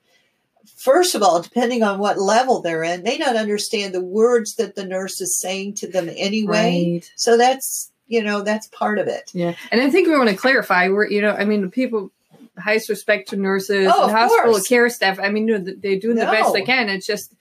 first 0.77 1.13
of 1.15 1.21
all, 1.21 1.41
depending 1.41 1.83
on 1.83 1.99
what 1.99 2.19
level 2.19 2.61
they're 2.61 2.83
in, 2.83 3.03
may 3.03 3.17
not 3.17 3.35
understand 3.35 3.93
the 3.93 4.01
words 4.03 4.55
that 4.55 4.75
the 4.75 4.85
nurse 4.85 5.19
is 5.21 5.39
saying 5.39 5.73
to 5.73 5.87
them 5.87 6.09
anyway. 6.15 6.93
Right. 6.95 7.11
So 7.15 7.37
that's 7.37 7.91
you 8.07 8.21
know, 8.21 8.41
that's 8.41 8.67
part 8.67 8.99
of 8.99 9.07
it. 9.07 9.31
Yeah, 9.33 9.55
and 9.71 9.81
I 9.81 9.89
think 9.89 10.07
we 10.07 10.17
want 10.17 10.29
to 10.29 10.35
clarify. 10.35 10.89
We're, 10.89 11.07
you 11.07 11.21
know, 11.21 11.31
I 11.31 11.45
mean, 11.45 11.71
people, 11.71 12.11
highest 12.59 12.89
respect 12.89 13.29
to 13.29 13.37
nurses 13.37 13.89
Oh, 13.91 14.03
and 14.03 14.11
hospital 14.11 14.51
course. 14.53 14.67
care 14.67 14.89
staff. 14.89 15.19
I 15.19 15.29
mean, 15.29 15.47
you 15.47 15.57
know, 15.57 15.73
they're 15.77 15.99
doing 15.99 16.17
the 16.17 16.25
best 16.25 16.53
they 16.53 16.61
can. 16.63 16.89
It's 16.89 17.07
just 17.07 17.33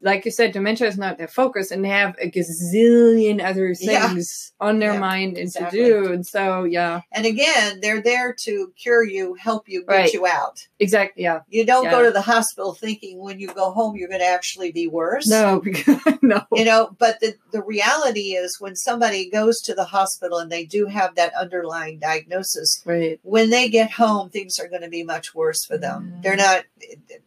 like 0.00 0.24
you 0.24 0.30
said, 0.30 0.52
dementia 0.52 0.86
is 0.86 0.96
not 0.98 1.18
their 1.18 1.28
focus, 1.28 1.70
and 1.70 1.84
they 1.84 1.88
have 1.88 2.14
a 2.20 2.30
gazillion 2.30 3.42
other 3.44 3.74
Yeah. 3.80 4.08
things 4.08 4.52
on 4.60 4.78
their 4.78 4.92
Yeah, 4.94 5.00
mind 5.00 5.30
and 5.36 5.46
exactly. 5.48 5.78
to 5.80 5.84
do. 5.84 6.12
And 6.12 6.24
so, 6.26 6.64
yeah, 6.64 7.00
And 7.10 7.26
again, 7.26 7.80
they're 7.80 8.00
there 8.02 8.34
to 8.44 8.72
cure 8.80 9.04
you, 9.04 9.34
help 9.34 9.68
you, 9.68 9.80
get 9.84 9.88
Right. 9.94 10.12
you 10.12 10.26
out. 10.26 10.66
exactly. 10.78 11.24
Yeah, 11.24 11.40
You 11.48 11.64
don't 11.66 11.90
go 11.90 12.02
to 12.02 12.10
the 12.10 12.20
hospital 12.22 12.74
thinking 12.74 13.18
when 13.20 13.38
you 13.40 13.48
go 13.48 13.70
home 13.72 13.96
you're 13.96 14.08
going 14.08 14.20
to 14.20 14.26
actually 14.26 14.70
be 14.72 14.86
worse. 14.86 15.26
no, 15.28 15.60
because, 15.64 15.98
no, 16.22 16.42
You 16.52 16.64
know, 16.64 16.94
but 16.98 17.18
the, 17.20 17.34
the 17.50 17.62
reality 17.62 18.34
is 18.34 18.56
when 18.60 18.76
somebody 18.76 19.28
goes 19.30 19.60
to 19.62 19.74
the 19.74 19.84
hospital 19.84 20.38
and 20.38 20.50
they 20.50 20.64
do 20.64 20.86
have 20.86 21.14
that 21.16 21.34
underlying 21.34 21.98
diagnosis, 21.98 22.82
right. 22.84 23.18
when 23.22 23.50
they 23.50 23.68
get 23.68 23.90
home, 23.92 24.30
things 24.30 24.58
are 24.58 24.68
going 24.68 24.82
to 24.82 24.88
be 24.88 25.02
much 25.02 25.34
worse 25.34 25.64
for 25.64 25.76
them. 25.78 26.14
Mm. 26.18 26.22
They're 26.22 26.36
not, 26.36 26.64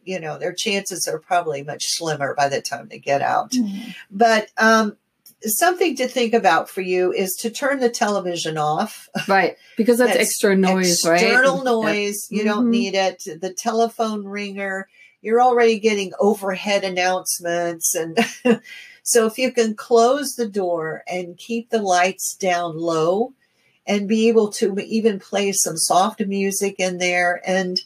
you 0.04 0.20
know, 0.20 0.38
their 0.38 0.52
chances 0.52 1.06
are 1.06 1.18
probably 1.18 1.62
much 1.62 1.84
slimmer 1.86 2.34
by 2.34 2.45
the 2.48 2.60
time 2.60 2.88
they 2.88 2.98
get 2.98 3.22
out. 3.22 3.54
But 4.10 4.48
um, 4.58 4.96
something 5.42 5.96
to 5.96 6.08
think 6.08 6.34
about 6.34 6.68
for 6.68 6.80
you 6.80 7.12
is 7.12 7.34
to 7.36 7.50
turn 7.50 7.80
the 7.80 7.90
television 7.90 8.58
off. 8.58 9.08
Right, 9.28 9.56
because 9.76 9.98
that's, 9.98 10.12
That's 10.12 10.28
extra 10.30 10.56
noise, 10.56 11.04
right? 11.04 11.22
External 11.22 11.64
noise. 11.64 12.26
You 12.30 12.44
don't 12.44 12.66
Mhm. 12.66 12.70
need 12.70 12.94
it. 12.94 13.22
The 13.40 13.52
telephone 13.52 14.24
ringer. 14.24 14.88
You're 15.22 15.42
already 15.42 15.78
getting 15.78 16.12
overhead 16.20 16.84
announcements. 16.84 17.94
And 17.94 18.18
so 19.02 19.26
if 19.26 19.38
you 19.38 19.52
can 19.52 19.74
close 19.74 20.34
the 20.34 20.48
door 20.48 21.02
and 21.08 21.36
keep 21.36 21.70
the 21.70 21.82
lights 21.82 22.34
down 22.36 22.78
low 22.78 23.32
and 23.86 24.08
be 24.08 24.28
able 24.28 24.50
to 24.52 24.78
even 24.80 25.18
play 25.18 25.52
some 25.52 25.76
soft 25.76 26.20
music 26.20 26.76
in 26.78 26.98
there 26.98 27.40
and 27.46 27.80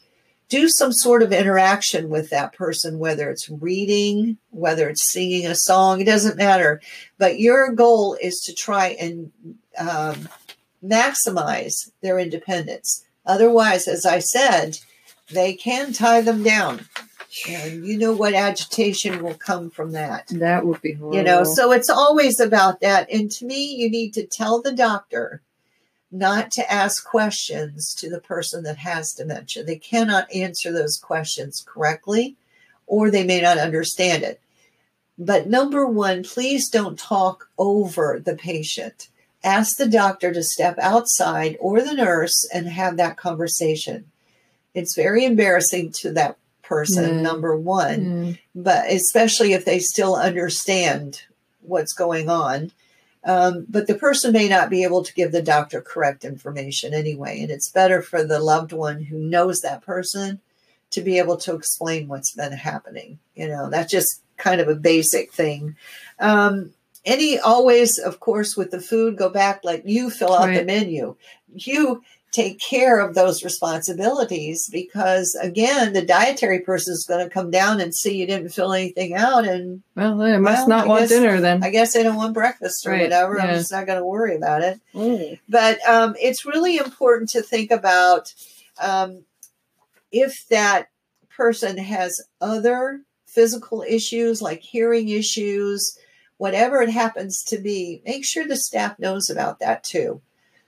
do 0.51 0.67
some 0.67 0.91
sort 0.91 1.23
of 1.23 1.31
interaction 1.31 2.09
with 2.09 2.29
that 2.29 2.51
person, 2.51 2.99
whether 2.99 3.29
it's 3.29 3.49
reading, 3.49 4.37
whether 4.49 4.89
it's 4.89 5.09
singing 5.09 5.47
a 5.47 5.55
song, 5.55 6.01
it 6.01 6.05
doesn't 6.05 6.35
matter. 6.35 6.81
But 7.17 7.39
your 7.39 7.71
goal 7.71 8.17
is 8.21 8.41
to 8.41 8.53
try 8.53 8.89
and 8.99 9.31
um, 9.77 10.27
maximize 10.83 11.89
their 12.01 12.19
independence. 12.19 13.05
Otherwise, 13.25 13.87
as 13.87 14.05
I 14.05 14.19
said, 14.19 14.77
they 15.29 15.53
can 15.53 15.93
tie 15.93 16.19
them 16.19 16.43
down. 16.43 16.85
And 17.47 17.85
you 17.85 17.97
know 17.97 18.11
what 18.11 18.33
agitation 18.33 19.23
will 19.23 19.35
come 19.35 19.69
from 19.69 19.93
that. 19.93 20.27
That 20.27 20.65
would 20.65 20.81
be 20.81 20.91
horrible. 20.91 21.17
You 21.17 21.23
know, 21.23 21.45
so 21.45 21.71
it's 21.71 21.89
always 21.89 22.41
about 22.41 22.81
that. 22.81 23.09
And 23.09 23.31
to 23.31 23.45
me, 23.45 23.73
you 23.75 23.89
need 23.89 24.13
to 24.15 24.27
tell 24.27 24.61
the 24.61 24.73
doctor 24.73 25.41
not 26.11 26.51
to 26.51 26.71
ask 26.71 27.05
questions 27.05 27.93
to 27.95 28.09
the 28.09 28.19
person 28.19 28.63
that 28.63 28.77
has 28.77 29.13
dementia. 29.13 29.63
They 29.63 29.77
cannot 29.77 30.31
answer 30.33 30.71
those 30.71 30.97
questions 30.97 31.63
correctly, 31.65 32.35
or 32.87 33.09
they 33.09 33.23
may 33.23 33.39
not 33.41 33.57
understand 33.57 34.23
it. 34.23 34.41
But 35.17 35.47
number 35.47 35.85
one, 35.85 36.23
please 36.23 36.69
don't 36.69 36.97
talk 36.99 37.49
over 37.57 38.19
the 38.23 38.35
patient. 38.35 39.07
Ask 39.43 39.77
the 39.77 39.87
doctor 39.87 40.33
to 40.33 40.43
step 40.43 40.77
outside 40.79 41.57
or 41.59 41.81
the 41.81 41.93
nurse 41.93 42.47
and 42.53 42.67
have 42.67 42.97
that 42.97 43.17
conversation. 43.17 44.05
It's 44.73 44.95
very 44.95 45.25
embarrassing 45.25 45.91
to 46.01 46.11
that 46.13 46.37
person, 46.61 47.15
Yeah. 47.17 47.21
number 47.21 47.55
one 47.55 47.99
Mm. 47.99 48.39
but 48.55 48.89
especially 48.91 49.53
if 49.53 49.65
they 49.65 49.79
still 49.79 50.15
understand 50.15 51.21
what's 51.61 51.93
going 51.93 52.29
on. 52.29 52.71
Um, 53.23 53.65
but 53.69 53.87
the 53.87 53.95
person 53.95 54.33
may 54.33 54.47
not 54.47 54.69
be 54.69 54.83
able 54.83 55.03
to 55.03 55.13
give 55.13 55.31
the 55.31 55.43
doctor 55.43 55.79
correct 55.81 56.25
information 56.25 56.93
anyway, 56.93 57.41
and 57.41 57.51
it's 57.51 57.69
better 57.69 58.01
for 58.01 58.23
the 58.23 58.39
loved 58.39 58.73
one 58.73 59.03
who 59.03 59.19
knows 59.19 59.59
that 59.59 59.83
person 59.83 60.41
to 60.89 61.01
be 61.01 61.17
able 61.17 61.37
to 61.37 61.55
explain 61.55 62.07
what's 62.07 62.33
been 62.33 62.51
happening. 62.51 63.19
You 63.35 63.47
know, 63.47 63.69
that's 63.69 63.91
just 63.91 64.21
kind 64.37 64.59
of 64.59 64.67
a 64.67 64.75
basic 64.75 65.31
thing. 65.31 65.75
Um, 66.19 66.71
any 67.05 67.39
always, 67.39 67.97
of 67.97 68.19
course, 68.19 68.57
with 68.57 68.71
the 68.71 68.81
food, 68.81 69.17
go 69.17 69.29
back 69.29 69.63
like 69.63 69.83
you 69.85 70.09
fill 70.09 70.33
out 70.33 70.53
the 70.53 70.63
menu. 70.63 71.15
You 71.53 72.03
take 72.31 72.59
care 72.59 72.99
of 72.99 73.13
those 73.13 73.43
responsibilities 73.43 74.69
because 74.71 75.35
again 75.41 75.91
the 75.93 76.01
dietary 76.01 76.59
person 76.61 76.93
is 76.93 77.05
going 77.05 77.23
to 77.23 77.29
come 77.33 77.51
down 77.51 77.81
and 77.81 77.93
see 77.93 78.15
you 78.17 78.25
didn't 78.25 78.49
fill 78.49 78.71
anything 78.73 79.13
out 79.13 79.45
and 79.45 79.83
Well, 79.95 80.17
they 80.17 80.37
must 80.37 80.67
Well, 80.67 80.77
not 80.77 80.85
I 80.85 80.87
want 80.87 81.01
guess- 81.01 81.09
dinner 81.09 81.41
then. 81.41 81.63
i 81.63 81.69
guess 81.69 81.93
they 81.93 82.03
don't 82.03 82.15
want 82.15 82.33
breakfast 82.33 82.85
or 82.87 82.91
Right, 82.91 83.01
whatever 83.01 83.39
i'm 83.41 83.55
just 83.55 83.71
not 83.71 83.85
going 83.85 83.99
to 83.99 84.05
worry 84.05 84.35
about 84.35 84.61
it 84.61 84.79
Mm. 84.93 85.39
but 85.49 85.77
um, 85.87 86.15
it's 86.21 86.45
really 86.45 86.77
important 86.77 87.29
to 87.31 87.41
think 87.41 87.69
about 87.71 88.33
um, 88.81 89.23
if 90.11 90.47
that 90.49 90.87
person 91.35 91.77
has 91.77 92.21
other 92.39 93.01
physical 93.27 93.83
issues 93.87 94.41
like 94.41 94.61
hearing 94.61 95.09
issues 95.09 95.97
whatever 96.37 96.81
it 96.81 96.89
happens 96.89 97.43
to 97.43 97.57
be 97.57 98.01
make 98.05 98.25
sure 98.25 98.47
the 98.47 98.55
staff 98.57 98.97
knows 98.99 99.29
about 99.29 99.59
that 99.59 99.83
too 99.83 100.21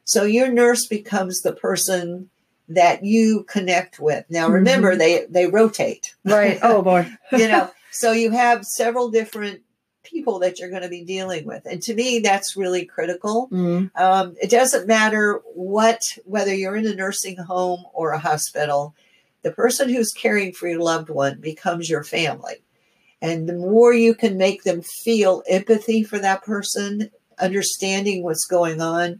so 0.06 0.24
your 0.24 0.50
nurse 0.52 0.86
becomes 0.88 1.42
the 1.42 1.54
person 1.54 2.30
that 2.70 3.04
you 3.04 3.44
connect 3.48 4.00
with 4.00 4.26
now 4.30 4.48
remember 4.50 4.94
Mhm. 4.96 5.00
they 5.00 5.26
they 5.30 5.48
rotate 5.48 6.13
Right. 6.24 6.60
Oh 6.62 6.82
boy. 6.82 7.08
you 7.32 7.48
know 7.48 7.70
so 7.92 8.12
you 8.12 8.32
have 8.32 8.66
several 8.66 9.10
different 9.12 9.62
people 10.04 10.39
that 10.39 10.60
you're 10.60 10.70
going 10.70 10.82
to 10.82 10.89
be 10.89 11.04
dealing 11.04 11.46
with 11.46 11.66
and 11.66 11.82
to 11.82 11.94
me 11.94 12.20
that's 12.20 12.56
really 12.58 12.86
critical 12.86 13.48
Mm. 13.52 13.92
um, 13.96 14.36
it 14.42 14.50
doesn't 14.50 14.88
matter 14.88 15.42
what 15.54 16.18
whether 16.26 16.54
you're 16.54 16.76
in 16.76 16.86
a 16.88 16.96
nursing 16.96 17.38
home 17.38 17.84
or 17.94 18.12
a 18.12 18.20
hospital 18.20 18.94
the 19.44 19.52
person 19.52 19.89
who's 19.89 20.12
caring 20.13 20.52
for 20.54 20.68
your 20.68 20.80
loved 20.80 21.10
one 21.10 21.39
becomes 21.39 21.89
your 21.89 22.04
family 22.04 22.56
and 23.22 23.48
the 23.48 23.54
more 23.54 23.94
you 23.94 24.13
can 24.13 24.38
make 24.38 24.63
them 24.63 24.82
feel 24.82 25.44
empathy 25.48 26.04
for 26.04 26.20
that 26.20 26.44
person 26.44 27.10
understanding 27.39 28.24
what's 28.24 28.46
going 28.46 28.82
on 28.82 29.20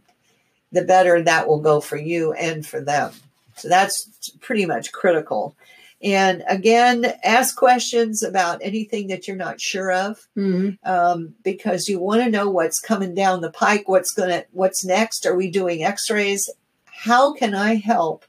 the 0.74 0.84
better 0.84 1.22
that 1.22 1.48
will 1.48 1.60
go 1.60 1.80
for 1.80 1.96
you 1.96 2.32
and 2.34 2.66
for 2.66 2.80
them. 2.80 3.12
So 3.56 3.68
that's 3.68 4.30
pretty 4.40 4.66
much 4.66 4.92
critical. 4.92 5.54
And 6.02 6.44
again 6.48 7.14
ask 7.24 7.56
questions 7.56 8.22
about 8.22 8.58
anything 8.62 9.06
that 9.08 9.26
you're 9.26 9.36
not 9.36 9.60
sure 9.60 9.90
of 9.92 10.26
Mm. 10.36 10.76
um, 10.84 11.34
because 11.42 11.88
you 11.88 11.98
want 11.98 12.22
to 12.22 12.30
know 12.30 12.50
what's 12.50 12.80
coming 12.80 13.14
down 13.14 13.40
the 13.40 13.50
pike 13.50 13.88
what's 13.88 14.12
gonna 14.12 14.44
what's 14.52 14.84
next 14.84 15.24
are 15.24 15.36
we 15.36 15.50
doing 15.50 15.82
x-rays? 15.82 16.50
How 16.84 17.32
can 17.32 17.54
i 17.54 17.76
help 17.76 18.24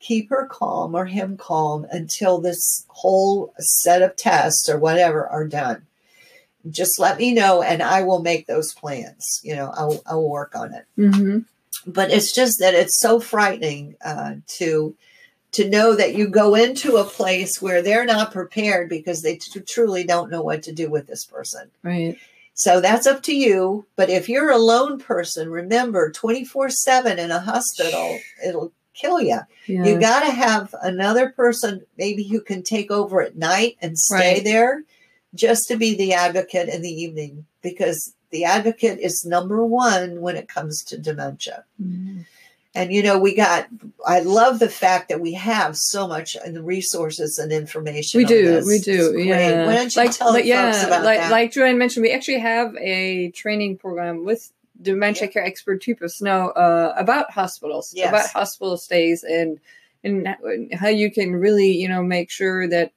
keep 0.00 0.30
her 0.30 0.46
calm 0.46 0.94
or 0.96 1.04
him 1.06 1.36
calm 1.36 1.86
until 1.92 2.38
this 2.40 2.84
whole 2.88 3.52
set 3.58 4.02
of 4.02 4.16
tests 4.16 4.68
or 4.68 4.78
whatever 4.78 5.28
are 5.28 5.46
done? 5.46 5.86
Just 6.68 6.98
let 6.98 7.18
me 7.18 7.32
know 7.32 7.62
and 7.62 7.82
i 7.82 8.02
will 8.02 8.22
make 8.22 8.46
those 8.48 8.74
plans 8.74 9.40
you 9.44 9.54
know 9.54 9.70
i'll, 9.76 10.02
I'll 10.06 10.28
work 10.28 10.56
on 10.56 10.74
it. 10.74 10.86
Hmm 10.96 11.38
but 11.86 12.10
it's 12.10 12.32
just 12.34 12.58
that 12.58 12.74
it's 12.74 13.00
so 13.00 13.20
frightening 13.20 13.94
uh, 14.04 14.34
to 14.58 14.94
to 15.52 15.70
know 15.70 15.94
that 15.94 16.14
you 16.14 16.28
go 16.28 16.54
into 16.54 16.96
a 16.96 17.04
place 17.04 17.62
where 17.62 17.80
they're 17.80 18.04
not 18.04 18.32
prepared 18.32 18.88
because 18.90 19.22
they 19.22 19.36
t- 19.36 19.60
truly 19.60 20.04
don't 20.04 20.30
know 20.30 20.42
what 20.42 20.62
to 20.64 20.72
do 20.72 20.90
with 20.90 21.06
this 21.06 21.24
person 21.24 21.70
Right. 21.82 22.18
so 22.54 22.80
that's 22.80 23.06
up 23.06 23.22
to 23.24 23.34
you 23.34 23.86
but 23.96 24.10
if 24.10 24.28
you're 24.28 24.50
a 24.50 24.58
lone 24.58 24.98
person 24.98 25.48
remember 25.50 26.10
24 26.10 26.68
7 26.70 27.18
in 27.18 27.30
a 27.30 27.40
hospital 27.40 28.18
it'll 28.44 28.72
kill 28.94 29.20
you 29.20 29.40
Yeah. 29.66 29.84
you 29.84 30.00
got 30.00 30.20
to 30.24 30.30
have 30.30 30.74
another 30.82 31.30
person 31.30 31.82
maybe 31.96 32.24
who 32.24 32.40
can 32.40 32.62
take 32.62 32.90
over 32.90 33.22
at 33.22 33.36
night 33.36 33.76
and 33.80 33.96
stay 33.98 34.34
Right. 34.34 34.44
there 34.44 34.82
just 35.34 35.68
to 35.68 35.76
be 35.76 35.94
the 35.94 36.12
advocate 36.14 36.68
in 36.68 36.82
the 36.82 36.90
evening 37.02 37.44
because 37.62 38.14
the 38.36 38.44
advocate 38.44 38.98
is 39.08 39.24
number 39.24 39.64
one 39.64 40.20
when 40.20 40.36
it 40.36 40.46
comes 40.56 40.74
to 40.88 40.94
dementia 41.08 41.58
Mhm. 41.82 42.24
and 42.74 42.92
you 42.92 43.02
know, 43.02 43.16
we 43.18 43.34
got. 43.34 43.60
I 44.06 44.18
love 44.20 44.58
the 44.58 44.68
fact 44.68 45.08
that 45.08 45.20
we 45.26 45.32
have 45.52 45.72
so 45.76 46.06
much 46.14 46.36
in 46.46 46.52
the 46.52 46.62
resources 46.62 47.38
and 47.42 47.50
information. 47.62 48.18
We 48.20 48.24
do, 48.26 48.42
this. 48.52 48.66
we 48.66 48.78
do, 48.80 49.18
yeah. 49.18 49.66
Why 49.66 49.74
don't 49.76 49.94
you 49.96 50.02
like, 50.02 50.12
tell 50.18 50.28
like, 50.32 50.44
folks 50.44 50.48
yeah, 50.48 50.86
about 50.86 51.02
like, 51.10 51.20
that? 51.20 51.30
like 51.30 51.52
Joanne 51.52 51.78
mentioned, 51.78 52.02
we 52.08 52.12
actually 52.12 52.40
have 52.40 52.76
a 52.76 53.30
training 53.42 53.78
program 53.78 54.24
with 54.28 54.40
dementia 54.88 55.26
Yeah. 55.26 55.32
care 55.32 55.44
expert 55.50 55.82
Teepa 55.82 56.08
Snow 56.10 56.40
uh, 56.64 56.92
about 56.98 57.30
hospitals, 57.30 57.86
Yes. 57.96 58.10
about 58.10 58.26
hospital 58.40 58.76
stays, 58.76 59.24
and 59.24 59.58
and 60.04 60.14
how 60.74 60.88
you 61.02 61.08
can 61.10 61.28
really, 61.46 61.72
you 61.82 61.88
know, 61.88 62.02
make 62.02 62.30
sure 62.30 62.68
that 62.68 62.92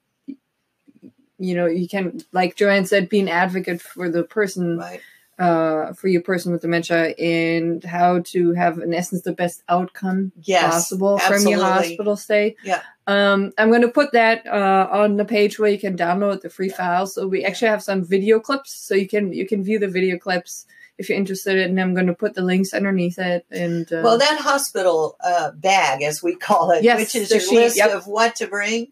you 1.38 1.54
know 1.56 1.66
you 1.66 1.88
can, 1.88 2.20
like 2.32 2.54
Joanne 2.54 2.84
said, 2.84 3.08
be 3.08 3.20
an 3.20 3.28
advocate 3.44 3.80
for 3.80 4.10
the 4.10 4.22
person 4.24 4.76
right. 4.76 5.00
Uh, 5.40 5.94
for 5.94 6.08
your 6.08 6.20
person 6.20 6.52
with 6.52 6.60
dementia 6.60 7.14
and 7.18 7.82
how 7.82 8.20
to 8.20 8.52
have, 8.52 8.78
in 8.78 8.92
essence, 8.92 9.22
the 9.22 9.32
best 9.32 9.62
outcome 9.68 10.32
Yes, 10.42 10.70
possible 10.70 11.18
from 11.18 11.46
your 11.46 11.60
hospital 11.60 12.14
stay. 12.16 12.56
Yeah. 12.62 12.82
Um, 13.06 13.52
I'm 13.56 13.70
going 13.70 13.80
to 13.80 13.88
put 13.88 14.12
that 14.12 14.46
uh, 14.46 14.88
on 14.92 15.16
the 15.16 15.24
page 15.24 15.58
where 15.58 15.70
you 15.70 15.78
can 15.78 15.96
download 15.96 16.42
the 16.42 16.50
free 16.50 16.68
files. 16.68 17.14
So 17.14 17.26
we 17.26 17.44
actually 17.44 17.68
have 17.68 17.82
some 17.82 18.04
video 18.04 18.38
clips, 18.38 18.72
so 18.72 18.94
you 18.94 19.08
can 19.08 19.32
you 19.32 19.46
can 19.46 19.64
view 19.64 19.78
the 19.78 19.88
video 19.88 20.18
clips 20.18 20.66
if 20.98 21.08
you're 21.08 21.16
interested. 21.16 21.58
And 21.58 21.80
I'm 21.80 21.94
going 21.94 22.06
to 22.08 22.14
put 22.14 22.34
the 22.34 22.42
links 22.42 22.74
underneath 22.74 23.18
it. 23.18 23.46
And 23.50 23.90
uh, 23.90 24.02
Well, 24.04 24.18
that 24.18 24.40
hospital 24.40 25.16
uh, 25.24 25.52
bag, 25.52 26.02
as 26.02 26.22
we 26.22 26.36
call 26.36 26.70
it, 26.72 26.84
Yes, 26.84 26.98
which 27.00 27.14
is 27.14 27.30
your 27.30 27.40
sheet, 27.40 27.54
list 27.54 27.76
yep. 27.78 27.92
of 27.92 28.06
what 28.06 28.36
to 28.36 28.46
bring, 28.46 28.88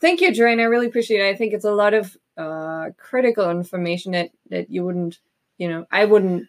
Thank 0.00 0.20
you, 0.20 0.32
Joanne. 0.32 0.60
I 0.60 0.64
really 0.64 0.86
appreciate 0.86 1.20
it. 1.20 1.28
I 1.28 1.34
think 1.34 1.52
it's 1.52 1.64
a 1.64 1.72
lot 1.72 1.94
of 1.94 2.16
uh, 2.36 2.90
critical 2.96 3.50
information 3.50 4.12
that, 4.12 4.30
that 4.50 4.70
you 4.70 4.84
wouldn't, 4.84 5.18
you 5.58 5.68
know, 5.68 5.86
I 5.90 6.04
wouldn't 6.04 6.46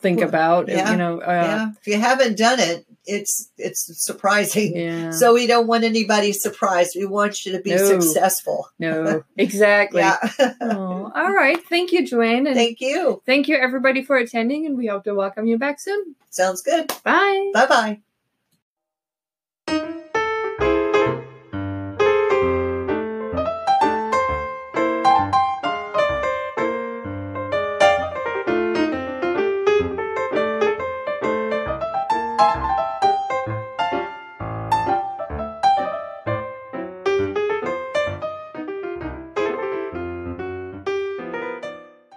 think 0.00 0.20
about. 0.22 0.68
yeah, 0.68 0.90
You 0.90 0.96
know, 0.96 1.20
uh, 1.20 1.26
yeah. 1.30 1.70
If 1.80 1.86
you 1.86 2.00
haven't 2.00 2.36
done 2.38 2.58
it, 2.58 2.86
it's 3.06 3.50
it's 3.58 4.04
surprising. 4.04 4.76
yeah. 4.76 5.10
So 5.20 5.34
we 5.34 5.46
don't 5.46 5.66
want 5.66 5.84
anybody 5.84 6.32
surprised. 6.32 6.96
We 6.96 7.06
want 7.06 7.44
you 7.46 7.52
to 7.52 7.60
be 7.60 7.70
No. 7.70 7.76
successful. 8.00 8.68
no, 8.78 9.22
exactly. 9.36 10.00
Yeah. 10.00 10.18
Oh, 10.60 11.12
all 11.14 11.32
right. 11.32 11.62
Thank 11.68 11.92
you, 11.92 12.04
Joanne. 12.06 12.46
And 12.46 12.56
Thank 12.56 12.80
you. 12.80 13.22
thank 13.26 13.46
you, 13.48 13.56
everybody, 13.56 14.02
for 14.02 14.16
attending. 14.16 14.66
And 14.66 14.76
we 14.76 14.86
hope 14.88 15.04
to 15.04 15.14
welcome 15.14 15.46
you 15.46 15.58
back 15.58 15.80
soon. 15.80 16.16
Sounds 16.30 16.62
good. 16.62 16.88
Bye. 17.04 17.50
Bye 17.54 17.66
bye. 17.66 18.09